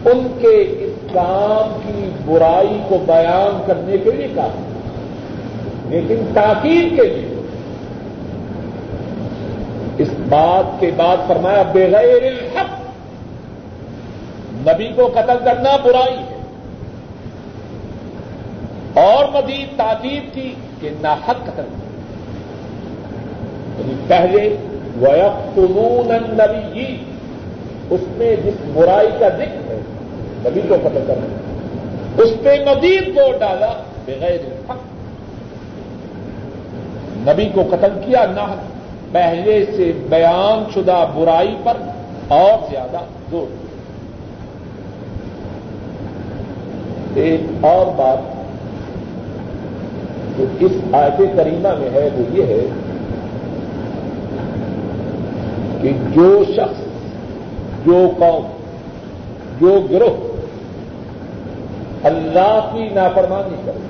[0.06, 4.48] ان کے اس کام کی برائی کو بیان کرنے کے لیے کہا۔
[5.86, 7.39] لیکن تاکید کے لیے
[10.30, 12.70] بات کے بعد فرمایا، بغیر الحق،
[14.68, 16.40] نبی کو قتل کرنا برائی ہے۔
[18.94, 21.64] اور مزید تاکید کی کہ ناحق قتل۔
[23.80, 24.56] یعنی پہلے،
[25.02, 26.98] وَيَقْتُلُونَ النَّبِيِّ۔
[27.90, 29.82] اس میں جس برائی کا ذکر ہے،
[30.46, 31.26] نبی کو قتل کرنا۔
[32.18, 33.72] اس پہ مزید زور ڈالا،
[34.06, 34.40] بغیر
[34.70, 34.78] حق
[37.18, 38.56] نبی کو قتل کیا، نہ
[39.12, 41.78] پہلے سے بیان شدہ برائی پر
[42.28, 43.00] اور زیادہ
[43.32, 43.48] زور
[47.16, 48.38] ایک اور بات
[50.38, 52.66] جو اس آیت کریمہ میں ہے وہ یہ ہے
[55.82, 56.82] کہ جو شخص،
[57.86, 58.48] جو قوم،
[59.60, 60.28] جو گروہ
[62.04, 63.88] اللہ کی نافرمانی کرے،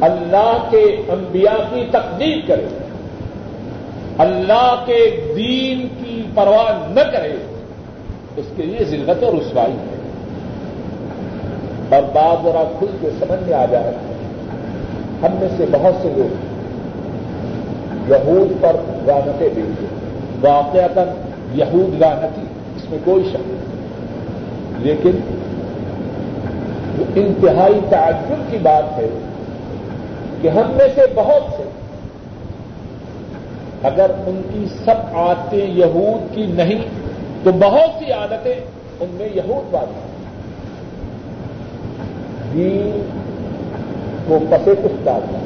[0.00, 2.66] اللہ کے انبیاء کی تقدیر کرے
[4.18, 7.36] اللہ کے دین کی پرواہ نہ کرے،
[8.36, 9.98] اس کے لیے ذلت اور رسوائی ہے۔
[11.96, 13.92] اور بات ذرا کھل کے سمجھ میں آ جائے۔
[15.22, 16.52] ہم میں سے بہت سے لوگ
[18.10, 19.86] یہود پر رانتیں دیتے
[20.40, 20.98] واقعات
[21.54, 22.40] یہود رانتی
[22.76, 23.72] اس میں کوئی شک نہیں۔
[24.78, 25.10] لیکن
[26.98, 29.08] جو انتہائی تعجب کی بات ہے
[30.42, 31.62] کہ ہم میں سے بہت سے
[33.82, 36.82] اگر ان کی سب عادتیں یہود کی نہیں،
[37.44, 38.54] تو بہت سی عادتیں
[39.00, 40.00] ان میں یہود والی
[42.54, 43.06] دین
[44.28, 45.38] کو پسے کچھ ڈالنا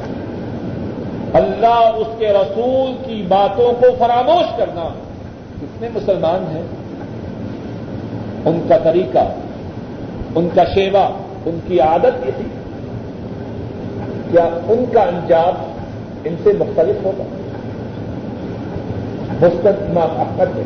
[1.33, 4.89] اللہ اس کے رسول کی باتوں کو فراموش کرنا۔
[5.61, 6.63] کتنے مسلمان ہیں؟
[8.45, 9.29] ان کا طریقہ،
[10.35, 11.09] ان کا شیوا،
[11.45, 12.45] ان کی عادت یہ تھی
[14.31, 15.71] کیا ان کا انجام
[16.23, 17.23] ان سے مختلف ہوگا؟
[19.41, 20.63] مستق احمد میں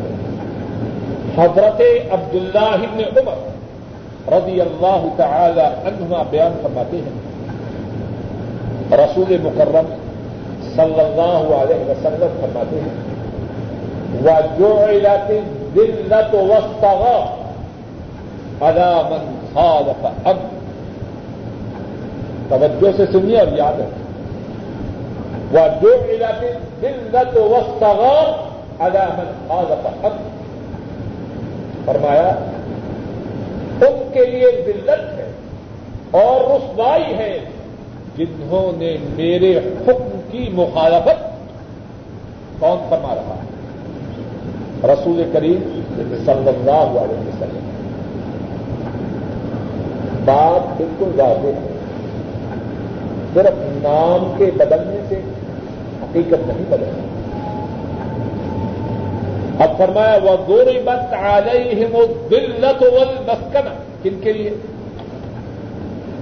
[1.38, 3.50] حضرت عبداللہ ابن عمر
[4.32, 7.20] رضی اللہ تعالی عنہما بیان فرماتے ہیں۔
[8.92, 9.94] رسول مکرم
[10.76, 12.96] صلی اللہ علیہ وسلم فرماتے ہیں
[14.22, 15.40] وہ جو علاقے
[15.76, 16.84] دلت وسط
[18.62, 20.38] ادا من خالف اب
[22.50, 23.90] توجہ سے سنیے اور یاد ہے
[25.52, 28.48] وہ جو علاقے دلت وسط ادا
[28.90, 30.12] من خالف اب
[31.86, 32.36] فرمایا،
[33.82, 35.32] ان کے لیے دلت ہے
[36.12, 37.40] اور رسوائی ہے
[38.18, 41.24] جنہوں نے میرے حکم کی مخالفت
[42.60, 43.52] کون فرما رہا ہے؟
[44.94, 45.82] رسول کریم
[46.26, 47.70] صلی اللہ علیہ وسلم۔
[50.26, 51.68] بات بالکل واضح ہے۔
[53.34, 53.54] صرف
[53.84, 55.22] نام کے بدلنے سے
[56.04, 57.11] حقیقت نہیں بدلتی۔
[59.60, 62.84] اب فرمایا وہ گوری بت آ گئی ہے وہ دلت
[63.28, 63.68] مسکن
[64.04, 64.50] کن کے لیے؟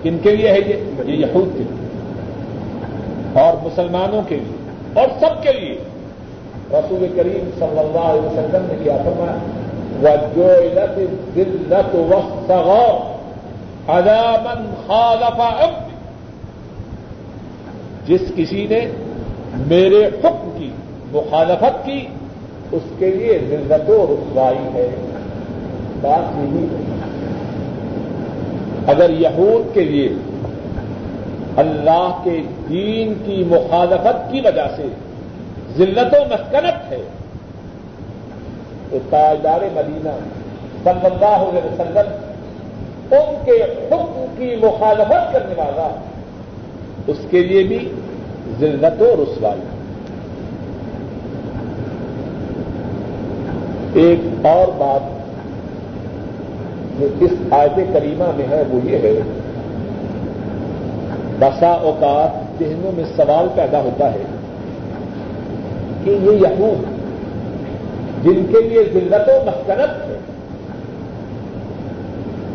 [0.04, 1.90] کن کے لیے ہے یہ؟ یہود کے لیے.
[3.42, 4.72] اور مسلمانوں کے لیے.
[4.94, 5.78] اور سب کے لیے.
[6.72, 9.38] رسول کریم صلی اللہ علیہ وسلم نے کیا فرمایا
[10.02, 10.48] وہ جو
[11.36, 12.52] دلت وقت
[13.88, 15.70] ادامن خالفا
[18.06, 18.80] جس کسی نے
[19.54, 20.70] میرے حکم کی،
[21.12, 22.08] مخالفت کی
[22.72, 24.90] اس کے لیے ذلت و رسوائی ہے،
[26.02, 26.84] بات یہی ہے۔
[28.88, 30.10] اگر یہود کے لیے
[31.58, 34.88] اللہ کے دین کی مخالفت کی وجہ سے
[35.78, 37.02] ذلت و مسکنت ہے،
[38.90, 40.10] تو تاجدار مدینہ
[40.84, 42.08] صلی اللہ علیہ وسلم
[43.12, 45.90] ان کے حکم کی مخالفت کرنے والا،
[47.08, 47.92] اس کے لیے بھی
[48.60, 49.62] ذلت و رسوائی
[53.94, 55.20] ایک اور بات
[57.00, 59.20] جو اس آیت کریمہ میں ہے وہ یہ ہے،
[61.40, 64.24] بسا اوقات ذہنوں میں سوال پیدا ہوتا ہے
[66.04, 66.82] کہ یہ یہود
[68.26, 70.18] جن کے لیے ذلت و مسکنت ہے،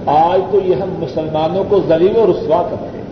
[0.06, 3.04] آج تو یہ ہم مسلمانوں کو ذلیل و رسوا کر رہے ہیں۔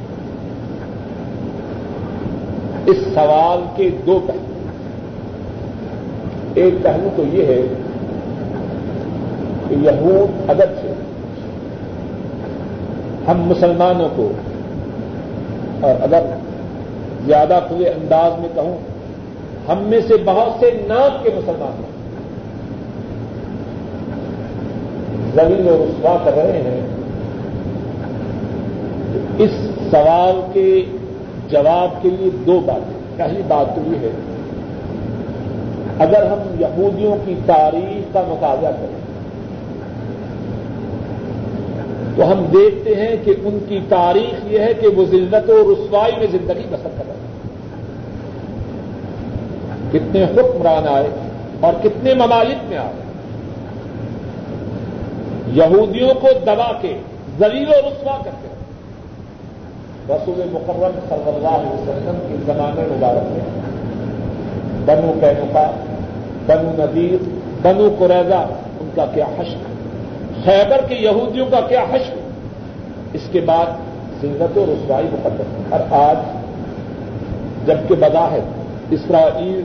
[2.86, 4.38] اس سوال کے دو پہلو۔
[6.54, 7.62] ایک پہلو تو یہ ہے
[9.72, 10.92] کہ یہود ادب سے
[13.28, 14.32] ہم مسلمانوں کو،
[15.80, 16.22] اور اگر
[17.26, 18.76] زیادہ کھلے انداز میں کہوں،
[19.68, 21.90] ہم میں سے بہت سے نام کے مسلمان ہیں۔
[25.34, 26.80] زمین و رسوا کر رہے ہیں۔
[29.38, 29.50] اس
[29.90, 30.84] سوال کے
[31.50, 34.10] جواب کے لیے دو باتیں پہلی بات تو یہ ہے،
[35.98, 39.01] اگر ہم یہودیوں کی تاریخ کا مطالعہ کریں
[42.16, 46.12] تو ہم دیکھتے ہیں کہ ان کی تاریخ یہ ہے کہ وہ ذلت و رسوائی
[46.18, 47.32] میں زندگی بسر کر رہے ہیں۔
[49.92, 51.08] کتنے حکمران آئے
[51.60, 52.92] اور کتنے ممالک میں آئے۔
[55.46, 56.96] یہودیوں کو دبا کے
[57.38, 58.52] زلیل و رسوا کرتے ہیں۔
[60.08, 63.72] رسول مقرر صلی اللہ علیہ وسلم کے زمانے مبارک میں
[64.86, 65.70] بنو کینوکا
[66.46, 67.24] بنو نذیر،
[67.62, 68.46] بنو قریضہ
[68.80, 69.71] ان کا کیا حشر۔
[70.44, 72.14] خیبر کے یہودیوں کا کیا حشر؟
[73.12, 73.66] اس کے بعد
[74.20, 76.16] زندت و رسوائی مقدم اور آج
[77.66, 78.38] جبکہ بظاہر
[78.90, 79.64] اسرائیل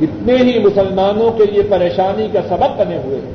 [0.00, 3.32] کتنے ہی مسلمانوں کے لیے پریشانی کا سبب بنے ہوئے ہیں۔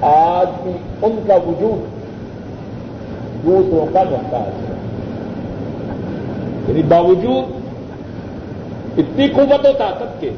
[0.00, 0.72] آج بھی
[1.02, 2.00] ان کا وجود
[3.44, 4.74] دوسروں کا محتاج ہے۔
[6.68, 7.60] یعنی باوجود
[8.98, 10.30] اتنی قوت و طاقت کے،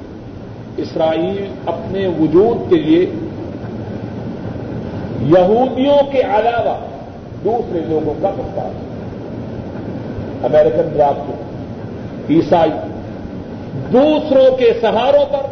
[0.76, 3.06] اسرائیل اپنے وجود کے لیے
[5.26, 6.86] یہودیوں کے علاوہ
[7.44, 8.72] دوسرے لوگوں کا محتاج
[10.44, 12.70] امریکن ڈراپ عیسائی
[13.92, 15.46] دوسروں کے سہاروں پر،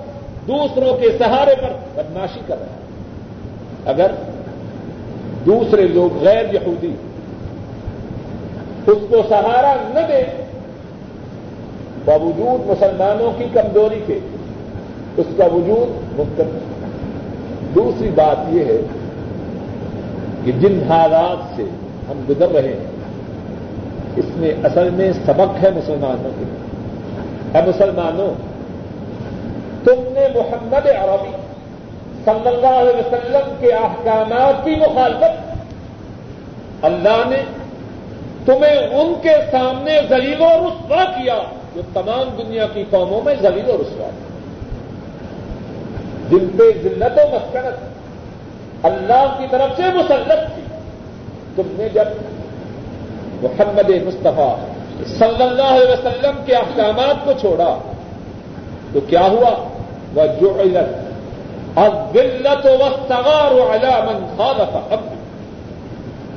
[0.46, 2.78] دوسروں کے سہارے پر بدماشی کر رہا ہے
[3.84, 4.10] اگر
[5.46, 6.94] دوسرے لوگ غیر یہودی
[8.86, 10.24] اس کو سہارا نہ دیں،
[12.04, 14.18] باوجود مسلمانوں کی کمزوری کے،
[15.16, 18.80] اس کا وجود مختلف۔ دوسری بات یہ ہے
[20.44, 21.62] کہ جن حالات سے
[22.08, 22.86] ہم گزر رہے ہیں،
[24.16, 26.44] اس میں اصل میں سبق ہے مسلمانوں کے۔
[27.58, 28.34] اے مسلمانوں،
[29.84, 31.36] تم نے محمد عربی
[32.24, 35.50] صلی اللہ علیہ وسلم کے احکامات کی مخالفت۔
[36.82, 37.42] اللہ نے
[38.44, 41.38] تمہیں ان کے سامنے زلیل و رسوا کیا،
[41.74, 44.08] جو تمام دنیا کی قوموں میں زلیل و رسوا۔
[46.30, 47.89] دل پہ ذلت و مسکنت۔
[48.82, 50.62] اللہ کی طرف سے مسلط تھی۔
[51.56, 52.04] تم نے جب
[53.42, 54.56] محمد مصطفیٰ
[55.18, 57.78] صلی اللہ علیہ وسلم کے احکامات کو چھوڑا،
[58.92, 59.68] تو کیا ہوا؟
[60.14, 61.10] وہ جو علت
[61.78, 65.00] اور دلت و سگار و علامن خالف اب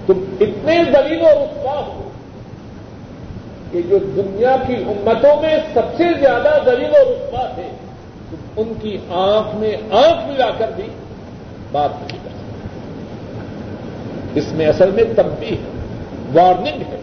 [0.06, 2.10] تم اتنے دلیل و رسوا ہو
[3.72, 7.70] کہ جو دنیا کی امتوں میں سب سے زیادہ دلیل و رسوا تھے،
[8.30, 10.88] تم ان کی آنکھ میں آنکھ ملا کر بھی
[11.72, 12.23] بات نہیں۔
[14.36, 15.84] اس میں اصل میں تبدیل ہے
[16.34, 16.98] وارننگ ہے۔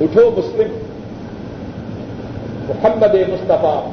[0.00, 0.78] اٹھو مسلم۔
[2.68, 3.90] محمد مصطفیٰ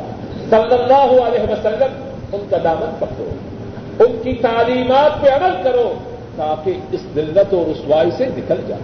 [0.50, 3.30] صلی اللہ علیہ وسلم ان کا دامن پکڑو۔
[4.00, 5.94] ان کی تعلیمات پہ عمل کرو
[6.36, 8.82] تاکہ اس دلت و رسوائی سے نکل جائے۔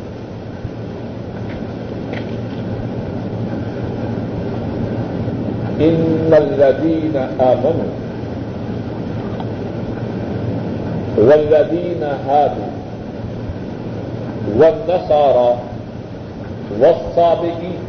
[5.79, 8.01] ان الذين آمنوا
[11.17, 12.74] والذين هادوا
[14.47, 15.55] و والنصارى
[16.81, 17.79] والصابئين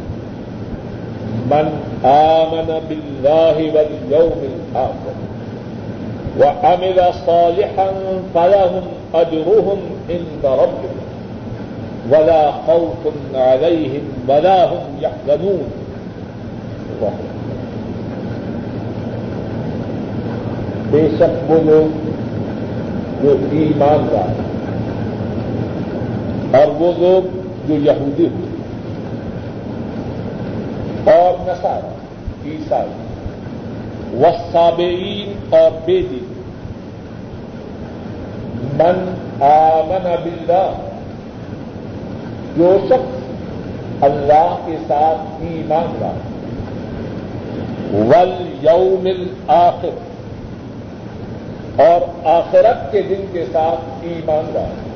[1.51, 1.67] من
[2.05, 5.15] آمن بالله واليوم الآخر
[6.39, 7.89] وعمل صالحا
[8.33, 8.81] فلهم
[9.13, 9.77] أجرهم
[10.09, 10.97] عند ربهم
[12.11, 15.69] ولا خوف عليهم ولا هم يحزنون.
[20.91, 22.05] بے شک وہ لوگ
[23.23, 24.46] جو ایماندار
[26.51, 27.35] اور وہ لوگ
[27.67, 28.55] جو یہودی ہوئے
[31.15, 31.93] اور نسارا
[32.45, 32.89] عیسائی
[34.13, 36.25] وسابئین اور بے دین
[38.77, 40.71] من آمن باللہ،
[42.57, 46.13] جو شخص اللہ کے ساتھ ایمان رہا
[47.93, 49.07] ول یوم
[49.47, 49.97] آخر
[51.81, 54.86] اور آخرت کے دن کے ساتھ ایمان رہا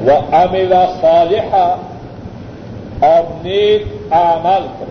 [0.00, 1.76] وہ امیلا صالحہ
[3.00, 4.90] اور نیک اعمال کرے۔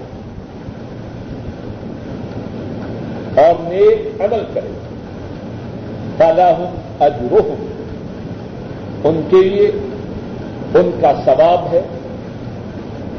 [3.42, 4.68] اور نیک عمل کرے۔
[6.18, 7.56] فلاحم اجروہ
[9.04, 9.68] ان کے لیے
[10.74, 11.82] ان کا ثواب ہے۔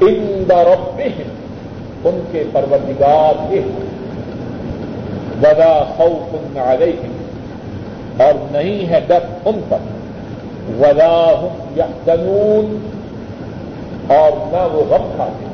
[0.01, 1.23] ان ربهم۔
[2.05, 3.61] ان کے پروردگار یہ
[5.43, 7.13] ولا خوف علیہم
[8.23, 10.00] اور نہیں ہے ڈر ان پر۔
[10.81, 12.79] ولا هم يحزنون.
[14.07, 15.45] اور نہ وہ غم کھاتے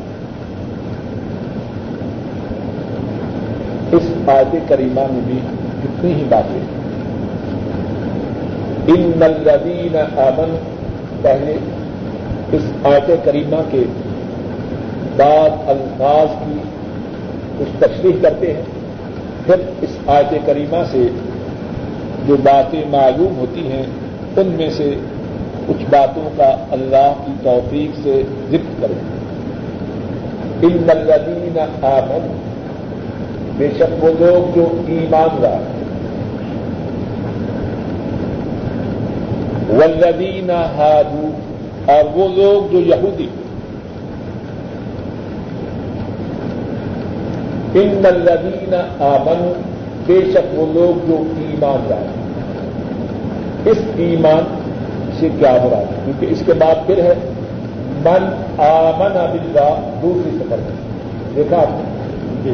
[3.97, 5.39] اس آیت کریمہ میں بھی
[5.83, 6.61] کتنی ہی باتیں
[8.95, 10.57] ان الذین امن
[11.23, 11.57] پہلے
[12.53, 13.85] اس آیت کریمہ کے
[15.17, 16.59] بعد الفاظ کی
[17.59, 18.63] کچھ تشریح کرتے ہیں.
[19.47, 21.09] پھر اس آیت کریمہ سے
[22.27, 23.87] جو باتیں معلوم ہوتی ہیں
[24.41, 24.89] ان میں سے
[25.67, 29.01] کچھ باتوں کا اللہ کی توفیق سے ذکر کریں۔
[30.69, 32.27] ان الذین آمن
[33.59, 35.61] بے شک وہ لوگ جو ایمان رہا
[39.71, 41.31] والذین ہادو،
[41.93, 43.29] اور وہ لوگ جو یہودی
[47.81, 48.75] ان الذین
[49.07, 49.43] آمن
[50.07, 52.25] بے شک وہ لوگ جو ایمان رہا
[53.67, 54.43] اس ایمان
[55.21, 57.15] سے کیا مراد ہے؟ کیونکہ اس کے بعد پھر ہے
[58.05, 58.25] من
[58.59, 60.77] آمن باللہ دوسری سفر میں۔
[61.37, 62.53] دیکھا آپ نے؟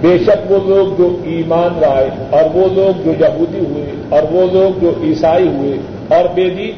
[0.00, 4.46] بے شک وہ لوگ جو ایمان لائے اور وہ لوگ جو یہودی ہوئے اور وہ
[4.52, 5.76] لوگ جو عیسائی ہوئے
[6.08, 6.72] اور بے دی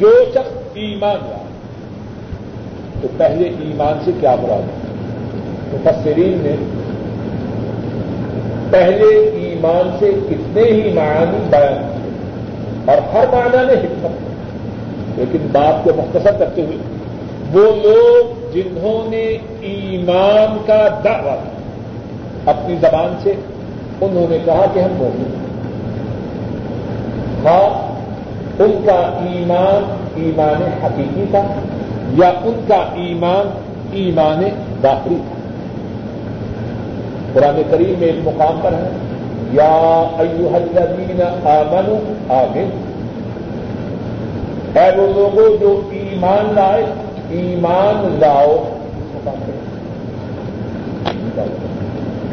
[0.00, 1.44] جو شخص ایمان لائے۔
[3.00, 4.86] تو پہلے ایمان سے کیا مراد ہے؟
[5.72, 6.56] مفسرین نے
[8.70, 11.95] پہلے ایمان سے کتنے ہی معنی بیان کیے۔
[12.86, 16.76] اور ہر معنی نے حکمت لیکن بات کو مختصر کرتے ہوئے،
[17.52, 21.38] وہ لوگ جنہوں نے ایمان کا دعوی
[22.46, 23.34] اپنی زبان سے
[24.00, 25.46] انہوں نے کہا کہ ہم موجود ہیں۔
[27.44, 27.96] ہاں
[28.62, 31.42] ان کا ایمان ایمان حقیقی تھا
[32.18, 33.50] یا ان کا ایمان
[33.92, 34.44] ایمان
[34.82, 35.36] داخلی تھا؟
[37.32, 38.88] قرآن کریم میں ایک مقام پر ہے۔
[39.52, 42.68] یا ایوہ الذین آمنوا آمن
[44.76, 46.84] ہے وہ لوگوں جو ایمان لائے،
[47.30, 48.68] ایمان لاؤ۔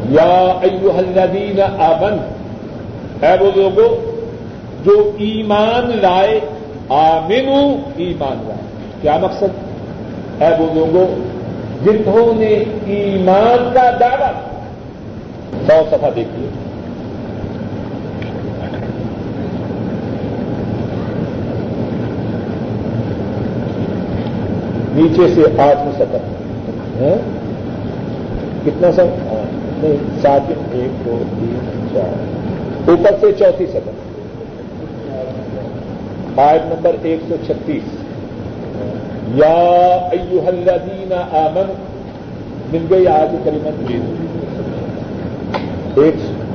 [0.10, 2.18] یا ایوہ الذین آمن
[3.24, 3.96] ہے وہ لوگوں
[4.86, 6.40] جو ایمان لائے،
[6.90, 8.62] آمنو، ایمان لائے۔
[9.02, 9.74] کیا مقصد؟
[10.42, 11.06] ہے وہ لوگوں
[11.84, 14.40] جنہوں نے ایمان کا دعوی۔
[15.68, 16.63] سو سفا دیکھیے۔
[24.94, 26.18] نیچے سے آٹھویں سطح
[27.02, 27.16] ہاں؟
[28.66, 29.04] کتنا سر
[29.84, 30.42] نہیں سات
[30.72, 33.90] ایک، دو، تین، چار۔ اوپر سے چوتھی سطح
[36.42, 37.98] آیت نمبر ایک سو چھتیس۔
[39.36, 39.54] یا
[40.12, 41.74] ایوہ الذین آمن
[42.72, 43.92] مل گئی آج کریمت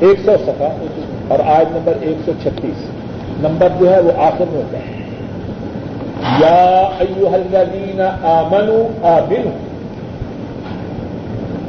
[0.00, 0.68] ایک سو سفا
[1.28, 2.84] اور آیت نمبر ایک سو چھتیس۔
[3.40, 4.97] نمبر جو ہے وہ آخر میں ہوتا ہے۔
[6.40, 8.82] یا ایوہ الذین آمنوا
[9.16, 9.56] آمنوا.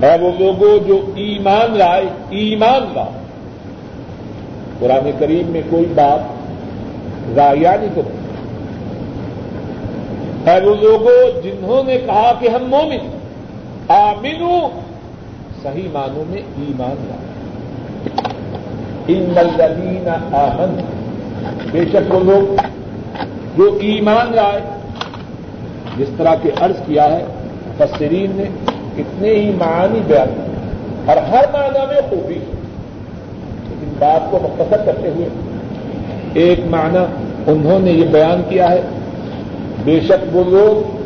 [0.02, 2.06] اے وہ لوگوں جو ایمان لائے،
[2.40, 3.08] ایمان لا
[4.80, 8.14] قرآن کریم میں کوئی بات رایا نہیں کرو.
[10.46, 13.10] اے وہ لوگوں جنہوں نے کہا کہ ہم مومن
[13.88, 14.56] آمنو،
[15.64, 17.28] صحیح معنوں میں ایمان لائے
[19.08, 20.76] ان الذین آمن
[21.72, 22.60] بے شک وہ لوگ
[23.58, 24.62] جو ایمان لائے
[25.98, 27.26] جس طرح کے عرض کیا ہے
[27.78, 28.44] فسرین نے
[28.98, 30.56] کتنے ہی معنی بیان
[31.06, 35.30] اور ہر معنی میں خوبی۔ لیکن بات کو مختصر کرتے ہوئے
[36.34, 37.06] ایک معنی
[37.52, 38.82] انہوں نے یہ بیان کیا ہے۔
[39.84, 41.00] بے شک وہ لوگ،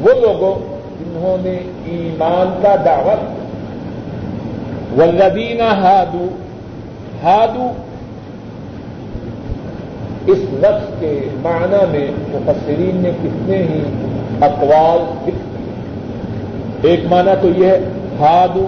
[0.00, 0.54] وہ لوگوں
[1.00, 3.38] جنہوں نے ایمان کا دعوت
[5.00, 6.28] ولدینہ ہادو
[7.22, 7.72] ہادو
[10.28, 13.82] اس لفظ کے معنی میں مفسرین نے کتنے ہی
[14.40, 15.30] اقوال
[16.82, 17.78] ایک معنی تو یہ ہے
[18.20, 18.66] ہادو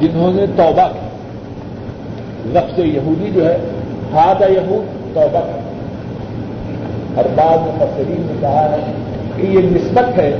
[0.00, 0.98] جنہوں نے توبہ کی۔
[2.46, 3.56] لفظ یہودی جو ہے
[4.12, 5.60] ہاد یہود توبہ کی
[7.16, 8.92] ہر بعد مفسرین نے کہا ہے
[9.36, 10.36] کہ یہ نسبت ہے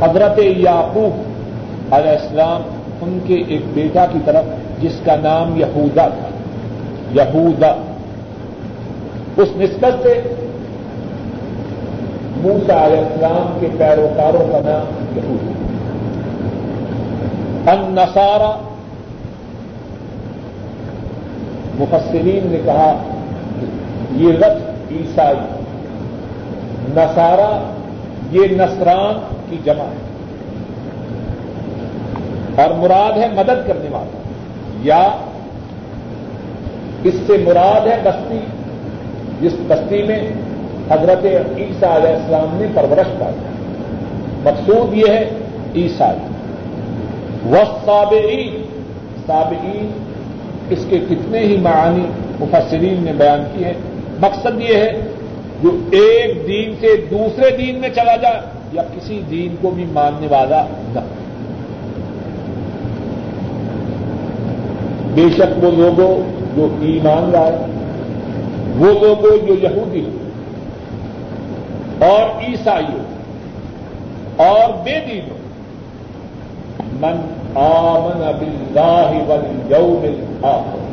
[0.00, 1.22] حضرت یعقوب
[1.94, 2.62] علیہ السلام،
[3.00, 4.44] ان کے ایک بیٹا کی طرف،
[4.82, 6.28] جس کا نام یہودا تھا۔
[7.12, 7.87] یہودا۔
[9.38, 10.22] اس نسبت سے
[12.36, 15.58] موسا علیہ السلام کے پیروکاروں کا نام یہود
[17.68, 18.62] ان نسارا
[21.78, 23.02] مفسرین نے کہا،
[24.12, 25.36] یہ رف عیسائی
[26.88, 27.72] نسارا
[28.30, 30.08] یہ نسران کی جمع ہے۔
[32.62, 34.18] اور مراد ہے مدد کرنے والا،
[34.82, 35.08] یا
[37.04, 38.40] اس سے مراد ہے بستی۔
[39.40, 40.20] جس بستی میں
[40.90, 43.36] حضرت عیسیٰ علیہ السلام نے پرورش پائی
[44.42, 45.24] مقصود یہ ہے
[45.74, 46.18] عیسائی
[47.50, 48.62] و صابعین
[49.26, 49.90] صابعین
[50.70, 52.06] اس کے کتنے ہی معانی
[52.40, 53.72] مفسرین نے بیان کی ہے
[54.20, 54.92] مقصد یہ ہے
[55.62, 58.40] جو ایک دین سے دوسرے دین میں چلا جائے
[58.72, 60.62] یا کسی دین کو بھی ماننے والا
[60.94, 61.00] نہ
[65.14, 66.12] بے شک وہ لوگوں
[66.56, 67.56] جو ایمان لائے
[68.76, 70.04] وہ لوگوں جو یہودی
[71.98, 72.98] اور عیسائی
[74.36, 75.28] اور بے دین
[77.00, 77.16] من
[77.54, 80.86] آمن باللہ والیوم الاخر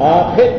[0.00, 0.56] آخر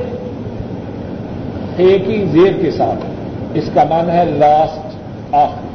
[1.78, 3.05] ایک ہی زیر کے ساتھ۔
[3.53, 4.95] اس کا معنی ہے لاسٹ
[5.32, 5.67] آخر۔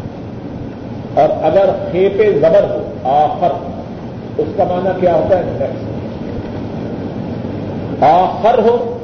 [1.20, 3.52] اور اگر خیپے زبر ہو، آخر،
[4.38, 5.92] اس کا معنی کیا ہوتا ہے نیکسٹ
[8.02, 8.98] آخر ہو،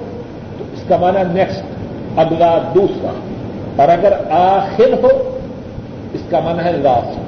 [0.58, 1.62] تو اس کا معنی نیکسٹ
[2.20, 3.10] اگلا دوسرا۔
[3.76, 5.38] اور اگر آخر ہو،
[6.12, 7.20] اس کا معنی ہے لاسٹ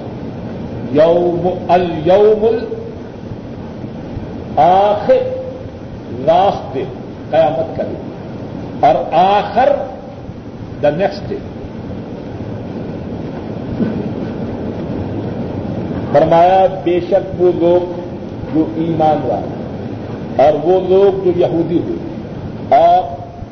[0.94, 2.46] یوم الوم
[4.56, 5.16] آخر
[6.10, 6.84] لاسٹ ڈے
[7.30, 8.10] قیامت کا دن۔
[8.80, 9.68] اور آخر
[10.82, 11.36] دا نیکسٹ ڈے
[16.12, 18.00] فرمایا، بے شک وہ لوگ
[18.54, 19.62] جو ایمان والے
[20.42, 21.96] اور وہ لوگ جو یہودی ہوئے
[22.76, 23.02] اور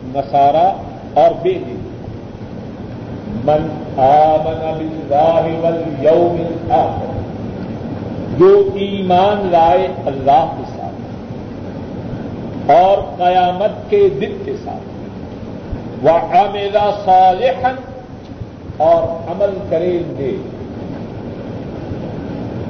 [0.04, 0.72] نسارا
[1.14, 1.80] اور بے دین
[3.44, 3.66] من
[4.00, 7.18] آمن باللہ والیوم الاخر
[8.38, 14.88] جو ایمان لائے اللہ کے ساتھ اور قیامت کے دن کے ساتھ
[16.02, 17.72] وہ عملا صالحا
[18.76, 20.36] اور عمل کریں گے۔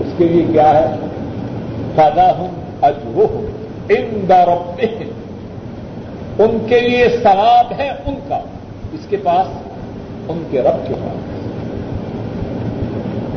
[0.01, 0.97] اس کے لیے کیا ہے؟
[1.95, 2.49] فضا ہوں
[2.83, 3.47] اجرہم
[3.89, 4.25] ان
[6.39, 8.41] ان کے لیے ثواب ہے ان کا،
[8.93, 9.47] اس کے پاس
[10.29, 11.31] ان کے رب کے پاس۔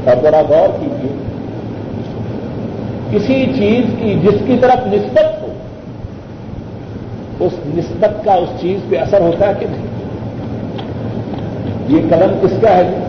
[0.07, 1.11] اور ذرا غور کیجیے
[3.11, 5.53] کسی چیز کی جس کی طرف نسبت ہو،
[7.39, 9.85] اس نسبت کا اس چیز پہ اثر ہوتا ہے کہ نہیں؟
[11.87, 12.99] یہ قدم کس کا ہے؟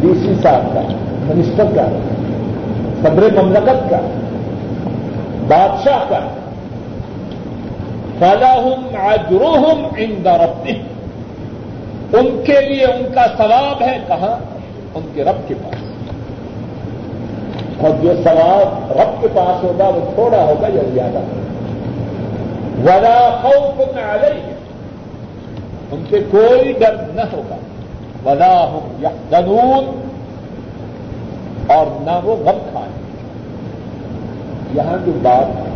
[0.00, 0.80] ڈی سی صاحب کا،
[1.34, 1.86] منسٹر کا،
[3.02, 3.98] صدر مملکت کا،
[5.48, 6.35] بادشاہ کا۔
[8.18, 10.72] فلاحم اجروہم ان درفتی
[12.12, 14.44] ان کے لیے ان کا ثواب ہے کہاں؟
[14.94, 15.74] ان کے رب کے پاس۔
[17.80, 21.46] اور جو ثواب رب کے پاس ہوگا، وہ تھوڑا ہوگا یا زیادہ ہوگا۔
[22.84, 24.00] ولا خوف نہ
[25.90, 27.56] ان سے کوئی ڈر نہ ہوگا۔
[28.24, 30.08] ولا ہوں یا قانون
[31.66, 33.02] اور نہ وہ غم کھائیں۔
[34.74, 35.75] یہاں جو بات ہے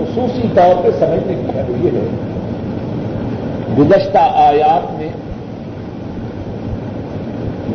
[0.00, 2.06] خصوصی طور پہ سمجھنے کی ہے وہ یہ ہے،
[3.78, 5.10] گزشتہ آیات میں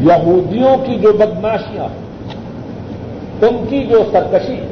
[0.02, 1.88] یہودیوں کی جو بدماشیاں،
[3.46, 4.72] ان کی جو سرکشی ہے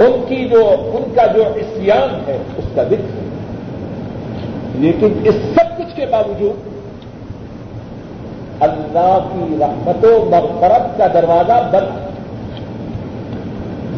[0.00, 3.24] ان کی جو، ان کا جو اسیان ہے، اس کا دکھ ہے۔
[4.74, 6.74] لیکن اس سب کچھ کے باوجود
[8.60, 12.04] اللہ کی رحمت و مغفرت کا دروازہ بند۔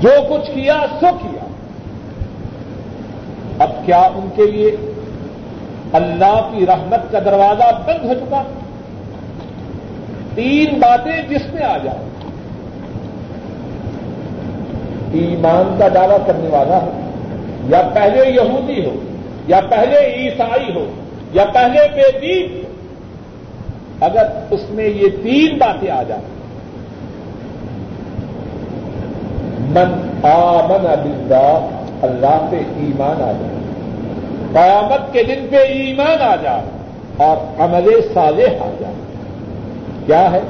[0.03, 1.46] جو کچھ کیا، سو کیا۔
[3.59, 4.77] اب کیا ان کے لیے
[5.93, 8.43] اللہ کی رحمت کا دروازہ بند ہو چکا؟
[10.35, 12.01] تین باتیں جس میں آ جائیں
[15.13, 16.91] ایمان کا دعوی کرنے والا ہو،
[17.69, 18.95] یا پہلے یہودی ہو،
[19.47, 20.87] یا پہلے عیسائی ہو،
[21.33, 22.63] یا پہلے بے دین ہو،
[24.01, 26.23] اگر اس میں یہ تین باتیں آ جائیں۔
[29.69, 29.93] من
[30.23, 33.57] آمن باللہ اللہ پہ ایمان آ جائے۔
[34.53, 36.63] قیامت کے دن پہ ایمان آ جائے
[37.17, 38.95] اور عمل صالح آ جائے۔
[40.07, 40.41] کیا ہے؟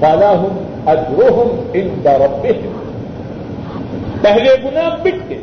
[0.00, 2.46] فالا ہوں اجرو ہوں ان دورت
[4.22, 5.38] پہلے گنا پٹ کے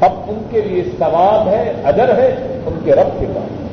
[0.00, 3.64] اب ان کے لیے ثواب ہے ادر ہے ان کے رب کے پاس۔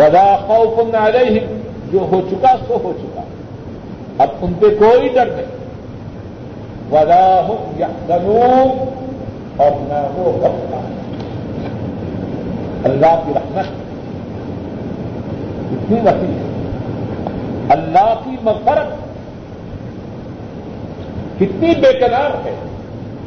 [0.00, 1.58] ودا خوف علیہم
[1.92, 3.20] جو ہو چکا سو ہو چکا۔
[4.18, 5.59] اب ان پہ کوئی ڈر نہیں۔
[6.92, 7.86] ودا ہوں یا
[9.56, 10.70] اور نہ وہ وقت
[12.84, 13.66] اللہ کی رحمت.
[15.72, 16.48] اتنی وسیع ہے.
[17.68, 18.98] اللہ کی مغفرت.
[21.40, 22.54] کتنی بے قرار ہے.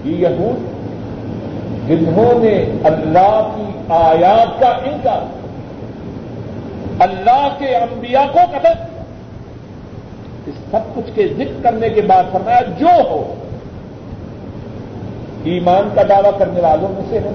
[0.03, 0.73] یہ یہود
[1.87, 5.41] جنہوں نے اللہ کی آیات کا انکار
[6.99, 8.73] اللہ کے انبیاء کو قتل.
[8.73, 9.03] کیا
[10.47, 13.33] اس سب کچھ کے ذکر کرنے کے بعد فرمایا جو ہو
[15.51, 17.31] ایمان کا دعوی کرنے والوں میں سے ہو،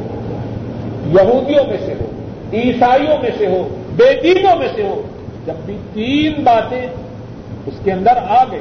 [1.16, 2.06] یہودیوں میں سے ہو،
[2.52, 5.00] عیسائیوں میں سے ہو بے دینوں میں سے ہو،
[5.46, 6.86] جب بھی تین باتیں
[7.66, 8.60] اس کے اندر آ گئی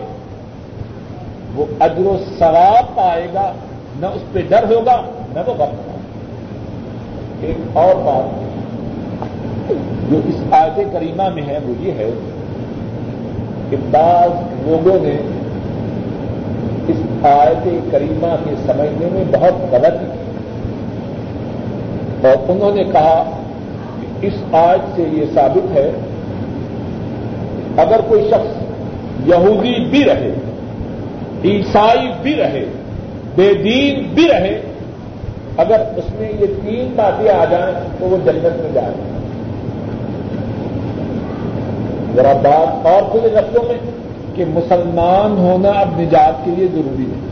[1.56, 3.52] وہ اجر و ثواب پائے گا،
[4.00, 5.02] نہ اس پہ ڈر ہوگا،
[5.34, 8.46] نہ وہ وقت ایک اور بات
[10.10, 12.10] جو اس آیت کریمہ میں ہے، وہ یہ ہے
[13.70, 14.32] کہ بعض
[14.68, 15.16] لوگوں نے
[16.88, 20.26] اس آیت کریمہ کے سمجھنے میں بہت غلط کی
[22.28, 23.40] اور انہوں نے کہا
[24.02, 25.92] کہ اس آیت سے یہ ثابت ہے،
[27.78, 30.32] اگر کوئی شخص یہودی بھی رہے،
[31.44, 32.66] عیسائی بھی رہے،
[33.36, 34.62] بے دین بھی رہے،
[35.58, 38.94] اگر اس میں یہ تین باتیں آ جائیں تو وہ جنت میں جائیں
[42.16, 43.78] ذرا بات اور کچھ لفظوں میں۔
[44.38, 47.28] کہ مسلمان ہونا اب نجات کے لیے ضروری ہے۔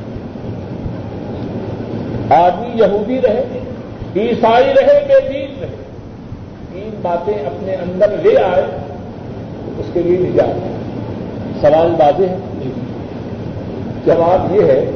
[2.35, 3.59] آدمی یہودی رہے،
[4.15, 5.67] عیسائی رہے بے دین رہے،
[6.73, 8.63] تین باتیں اپنے اندر لے آئے،
[9.77, 10.77] اس کے لیے نجات ہے۔
[11.61, 12.69] سوال واضح ہے؟ جی۔
[14.05, 14.91] جواب یہ ہے،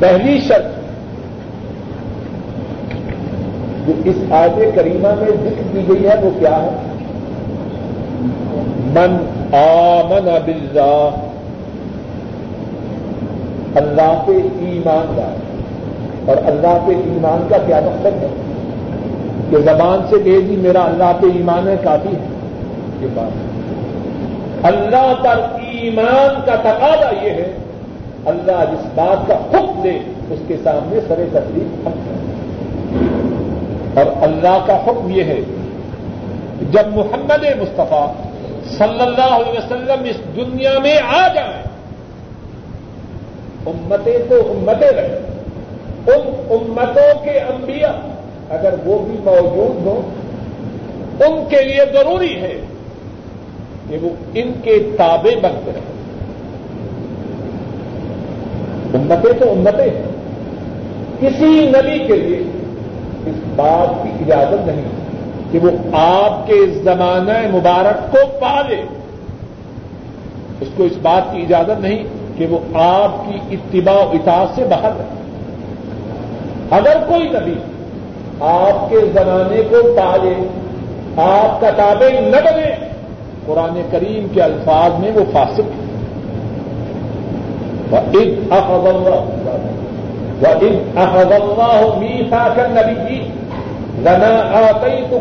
[0.00, 0.64] پہلی شرط
[3.86, 6.91] جو اس آج کریمہ میں ذکر کی گئی ہے وہ کیا ہے؟
[8.94, 9.16] من
[9.54, 11.10] آمن باللہ۔
[13.74, 14.32] اللہ کے
[14.66, 15.34] ایمان کا
[16.26, 18.26] اور اللہ کے ایمان کا کیا مقصد ہے؟
[19.50, 22.28] کہ زبان سے کہ جی میرا اللہ پہ ایمان ہے کافی ہے۔
[23.00, 23.52] یہ بات۔
[24.64, 27.52] اللہ پر ایمان کا تقاضا یہ ہے،
[28.26, 29.98] اللہ جس بات کا حکم دے،
[30.30, 32.18] اس کے سامنے سر تکلیف حق ہے
[33.94, 35.40] اور اللہ کا حکم یہ ہے
[36.70, 38.06] جب محمد مصطفیٰ
[38.78, 41.62] صلی اللہ علیہ وسلم اس دنیا میں آ جائیں۔
[43.66, 45.18] امتیں تو امتیں رہیں۔
[46.06, 47.92] ان امتوں کے انبیاء
[48.50, 50.02] اگر وہ بھی موجود ہوں،
[51.24, 52.60] ان کے لیے ضروری ہے
[53.88, 55.92] کہ وہ ان کے تابے بنتے رہیں۔
[58.94, 60.12] امتیں تو امتیں ہیں۔
[61.20, 62.38] کسی نبی کے لیے
[63.26, 65.01] اس بات کی اجازت نہیں۔
[65.52, 68.82] کہ وہ آپ کے زمانہ مبارک کو پالے
[70.60, 72.04] اس کو اس بات کی اجازت نہیں
[72.36, 75.04] کہ وہ آپ کی اتباع و اطاعت سے باہر رہے۔
[76.70, 77.54] اگر کوئی نبی
[78.40, 80.34] آپ کے زمانے کو پالے
[81.16, 82.86] آپ کا تابع نہ بنے،
[83.46, 85.92] قرآن کریم کے الفاظ میں وہ فاسق ہے۔
[88.12, 88.52] ایک
[90.96, 92.68] احد اللہ میسا کر
[93.98, 94.28] نبی جی رنا
[94.82, 95.18] آئی تو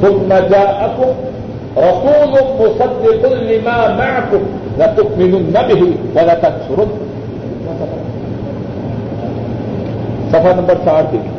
[0.00, 1.10] ثم جاءكم
[1.76, 4.44] رسول مصدق لما معكم
[4.78, 7.02] لتؤمنن به ولا تنصرن
[10.30, 11.32] صفحہ نمبر ساٹھ دیکھیں۔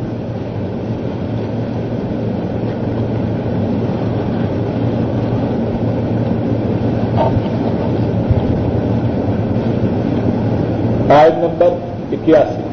[11.10, 11.68] آیت نمبر
[12.12, 12.65] اکیاسی۔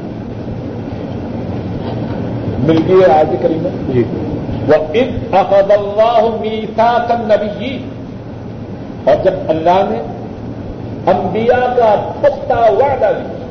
[2.68, 4.04] مل گئی آج کریمہ جی۔
[4.68, 7.78] وہ ان احد اللہ میسا کن نبی
[9.04, 10.02] اور جب اللہ نے
[11.08, 13.44] انبیاء کا پختہ وعدہ دیا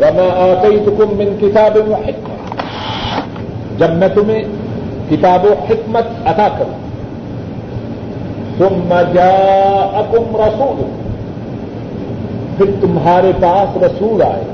[0.00, 2.60] وما آتيتكم من کتاب و حکمت
[3.78, 4.44] جب میں تمہیں
[5.10, 6.88] کتاب و حکمت عطا کروں
[8.58, 10.82] ثم جاءكم رسول۔
[12.56, 14.44] پھر تمہارے پاس رسول آئے۔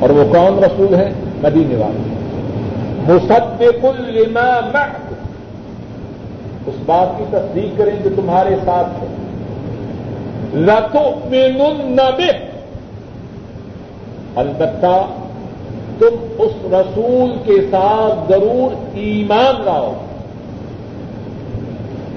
[0.00, 1.12] اور وہ کون رسول ہے؟
[1.42, 2.16] مدینے والے۔
[3.12, 5.14] مصدق لما معكم
[6.66, 9.06] اس بات کی تصدیق کریں جو تمہارے ساتھ ہے۔
[10.54, 12.36] لتؤمنن به
[14.36, 15.06] البتہ
[15.98, 19.92] تم اس رسول کے ساتھ ضرور ایمان لاؤ۔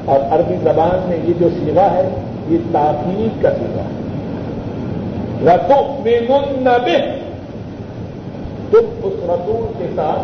[0.06, 2.10] اور عربی زبان میں یہ جو سیوا ہے،
[2.50, 4.00] یہ تاکید کا سیوا ہے۔
[5.46, 6.20] رتو بے
[6.64, 7.29] بے
[8.72, 10.22] تم اس رسول کے ساتھ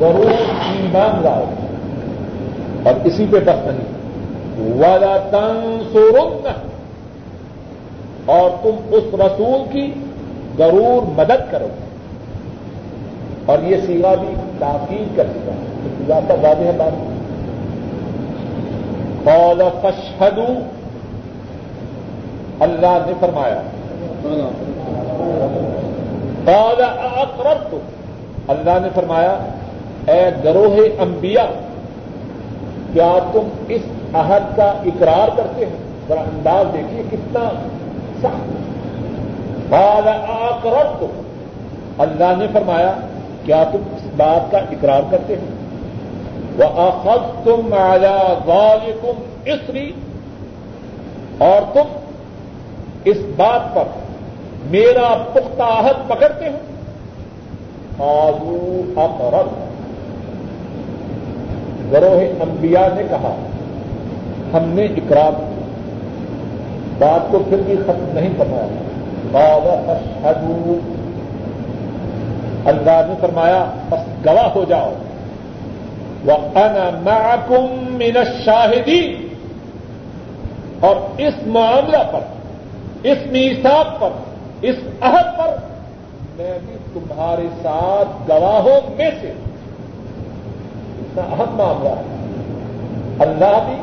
[0.00, 1.44] ضرور ایمان لاؤ۔
[2.82, 3.98] اور اسی پہ بس نہیں۔
[4.78, 6.50] والا تنسورن
[8.26, 9.92] اور تم اس رسول کی
[10.58, 11.68] ضرور مدد کرو۔
[13.46, 15.52] اور یہ سیوا بھی تاکید کر سکا
[16.06, 16.92] زیادہ واضح ہے بات۔
[19.24, 20.46] قال فشہدو
[22.60, 23.62] اللہ نے فرمایا۔
[26.48, 27.74] قال اقررت.
[28.48, 29.32] اللہ نے فرمایا،
[30.06, 31.48] اے گروہ انبیاء،
[32.92, 33.82] کیا تم اس
[34.14, 35.76] عہد کا اقرار کرتے ہیں؟
[36.08, 37.48] ذرا انداز دیکھیے کتنا
[38.22, 41.04] سخت آکرت
[41.98, 42.94] اللہ نے فرمایا،
[43.44, 45.52] کیا تم اس بات کا اقرار کرتے ہیں؟
[46.58, 49.90] وہ آخذ تم آیا غال تم اسری
[51.38, 51.96] اور تم
[53.04, 53.84] اس بات پر
[54.64, 56.56] میرا پختہ عہد پکڑتے ہو۔
[58.04, 59.68] آزو اقرب۔
[61.92, 63.36] گروہ انبیاء نے کہا،
[64.54, 65.32] ہم نے اقرار
[66.98, 68.66] بات کو پھر بھی ختم نہیں کروایا
[72.64, 74.92] اللہ نے فرمایا، بس گواہ ہو جاؤ۔
[76.24, 76.58] وہ
[77.02, 79.28] معكم من الشاهدين
[80.80, 82.20] اور اس معاملہ پر،
[83.02, 84.08] اس میساک پر
[84.62, 85.56] اس عہد پر
[86.36, 89.32] میں بھی تمہارے ساتھ گواہوں میں سے
[90.98, 92.02] اتنا اہم معاملہ ہے۔
[93.18, 93.76] اللہ بھی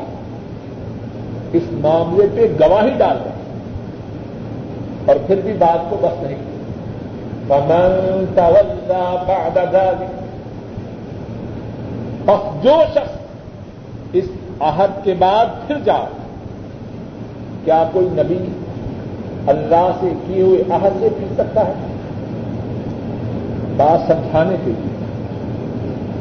[1.58, 3.34] اس معاملے پہ گواہی ڈال رہے
[5.06, 6.36] اور پھر بھی بات کو بس نہیں۔
[7.48, 10.10] بعد ذلك
[12.24, 13.10] بس جو شخص
[14.12, 14.24] اس
[14.60, 16.06] عہد کے بعد پھر جائے،
[17.64, 18.38] کیا کوئی نبی
[19.46, 21.72] اللہ سے کیے ہوئے عہد سے پھر سکتا ہے؟
[23.76, 24.96] بات سمجھانے کے لیے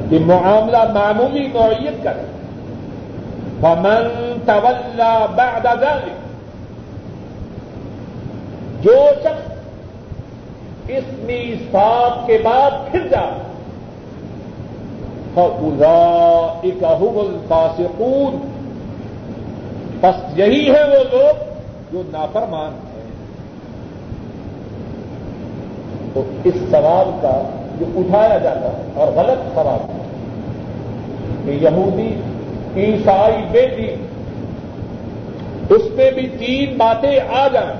[0.09, 2.25] کہ معاملہ معمولی نوعیت کا ہے۔
[3.61, 6.25] فمن تولى بعد ذلك۔
[8.81, 9.51] جو شخص
[10.87, 13.41] اس میساک کے بعد پھر جا
[16.63, 18.51] اکہم الفاسقون۔
[20.01, 21.43] بس یہی ہے وہ لوگ
[21.91, 22.95] جو نافرمان ہیں
[26.15, 27.31] تو اس سوال کا
[27.79, 30.03] جو اٹھایا جاتا ہے اور غلط سوال ہے
[31.45, 32.09] کہ یہودی
[32.75, 33.87] عیسائی بیٹی
[35.69, 37.75] اس پہ بھی تین باتیں آ جائیں،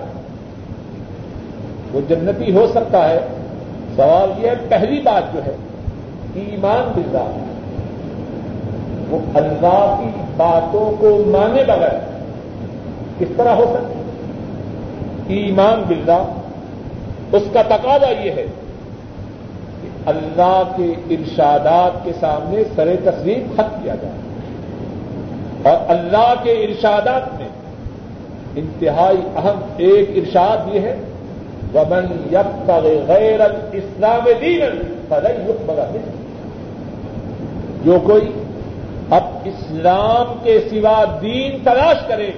[1.94, 3.20] وہ جنتی ہو سکتا ہے۔
[3.96, 5.56] سوال یہ ہے، پہلی بات جو ہے،
[6.36, 7.28] ایمان باللہ
[9.10, 12.00] وہ اللہ کی باتوں کو مانے بغیر
[13.20, 16.24] کس طرح ہو سکتا ایمان باللہ
[17.32, 18.46] اس کا تقاضا یہ ہے
[19.82, 24.16] کہ اللہ کے ارشادات کے سامنے سر تصویر ختم کیا جائے
[25.64, 27.48] اور اللہ کے ارشادات میں
[28.56, 30.96] انتہائی اہم ایک ارشاد یہ ہے،
[31.76, 36.22] ومن يبتغ غیر الاسلام دین فلن يقبل منه۔
[37.84, 38.32] جو کوئی
[39.10, 42.32] اب اسلام کے سوا دین تلاش کرے،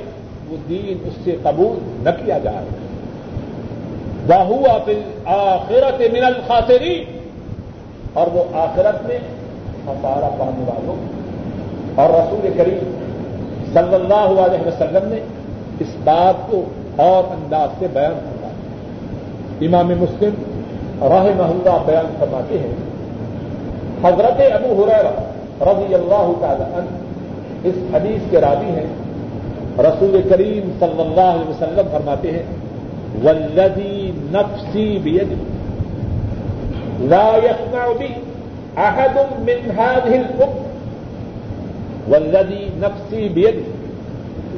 [0.49, 2.86] وہ دین اس سے قبول نہ کیا جائے۔
[4.27, 4.57] بہو
[5.25, 7.15] آخرت من الخاسرین
[8.19, 9.19] اور وہ آخرت میں
[9.85, 10.97] ہمارا پانے والوں
[12.01, 12.91] اور رسول کریم
[13.73, 15.19] صلی اللہ علیہ وسلم نے
[15.85, 16.61] اس بات کو
[17.03, 18.49] اور انداز سے بیان کرنا
[19.67, 20.33] امام مسلم
[21.13, 22.75] راہ محلہ بیان فرماتے ہیں،
[24.03, 25.11] حضرت ابو حریرہ
[25.69, 28.87] رضی اللہ تعالی عنہ اس حدیث کے راوی ہیں،
[29.87, 32.43] رسول کریم صلی اللہ علیہ وسلم فرماتے ہیں
[33.23, 35.27] والذی نفسی بید
[37.09, 38.09] لا يسمع بی
[38.77, 40.47] احد من هذه الامه
[42.09, 43.55] والذی نفسی بید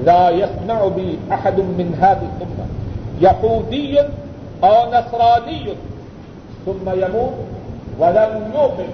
[0.05, 2.65] لا يسمع بی احد من هذه الامه
[3.21, 3.97] یہودی
[4.61, 5.63] او نصرانی
[6.65, 7.33] ثم يموت
[7.99, 8.91] ولم يؤمن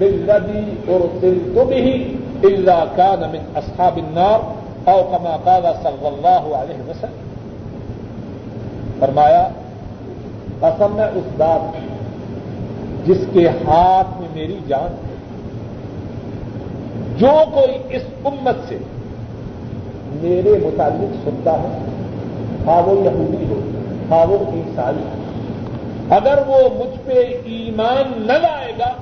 [0.00, 2.06] بالذي ارسلت به
[2.44, 4.40] الا كان من اصحاب النار
[4.88, 7.31] او كما قال صلی اللہ علیہ وسلم.
[9.02, 9.48] فرمایا،
[10.60, 11.76] قسم ہے اس بات
[13.06, 15.14] جس کے ہاتھ میں میری جان ہے۔
[17.18, 18.78] جو کوئی اس امت سے
[20.22, 21.78] میرے متعلق سنتا ہے
[22.66, 23.60] ہاں وہ یہودی ہو
[24.10, 25.04] ہاں وہ عیسائی
[26.10, 27.12] اگر وہ مجھ پہ
[27.44, 28.92] ایمان نہ لائے گا،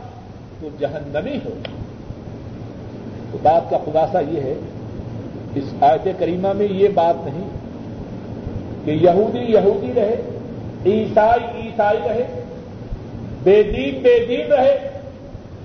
[0.61, 1.51] تو جہنمی ہو۔
[3.32, 4.55] تو بات کا خلاصہ یہ ہے،
[5.55, 7.59] اس آیت کریمہ میں یہ بات نہیں
[8.85, 10.14] کہ یہودی یہودی رہے،
[10.87, 12.26] عیسائی عیسائی رہے،
[13.43, 14.76] بے دین بے دین رہے،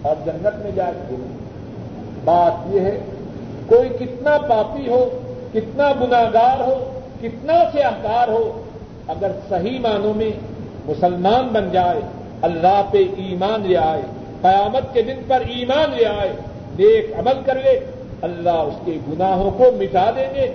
[0.02, 1.16] اور جنت میں جا کے
[2.24, 2.98] بات یہ ہے،
[3.68, 5.04] کوئی کتنا پاپی ہو،
[5.54, 6.76] کتنا گناگار ہو،
[7.22, 8.62] کتنا سیاہکار ہو،
[9.08, 10.30] اگر صحیح معنوں میں
[10.86, 12.02] مسلمان بن جائے،
[12.42, 14.02] اللہ پہ ایمان لے آئے،
[14.42, 16.32] قیامت کے دن پر ایمان لے آئے،
[16.80, 17.80] نیک عمل کر لے،
[18.22, 20.48] اللہ اس کے گناہوں کو مٹا دیں گے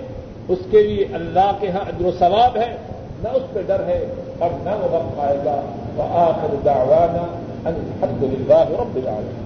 [0.47, 2.75] اس کے لیے اللہ کے ہاں ادر و ثواب ہے،
[3.23, 4.05] نہ اس پہ ڈر ہے
[4.39, 5.61] اور نہ وہ وقت پائے گا۔
[5.95, 9.41] وہ آخر دعوانا الحمد للہ رب العالمین۔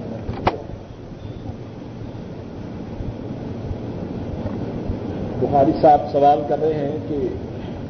[5.40, 7.16] بخاری صاحب سوال کر رہے ہیں کہ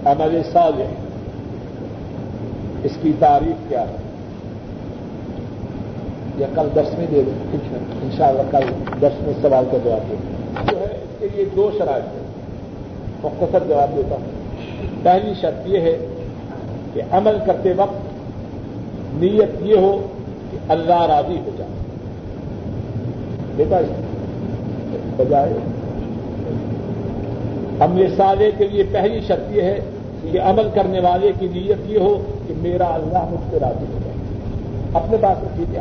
[0.05, 0.85] عمل صالح
[2.85, 3.97] اس کی تعریف کیا ہے؟
[6.37, 7.59] یا کل دس میں دے دیں؟
[8.03, 8.65] ان شاء اللہ کل
[9.01, 10.17] دس میں سوال کا جواب دیں۔
[10.71, 12.26] جو ہے اس کے لیے دو شرائط ہیں۔
[13.23, 14.25] مختصر جواب دیتا ہوں۔
[15.03, 15.99] پہلی شرط یہ ہے
[16.95, 17.97] کہ عمل کرتے وقت
[19.15, 20.07] نیت یہ ہو
[20.51, 21.71] کہ اللہ راضی ہو جائے۔
[23.59, 23.81] دیکھا
[25.17, 25.53] بجائے
[27.81, 29.81] عمل سالے کے لیے پہلی شرط یہ ہے
[30.33, 33.99] کہ عمل کرنے والے کی نیت یہ ہو کہ میرا اللہ مجھ سے راضی ہو
[34.05, 34.17] جائے۔
[34.95, 35.79] اپنے پاس رکھیے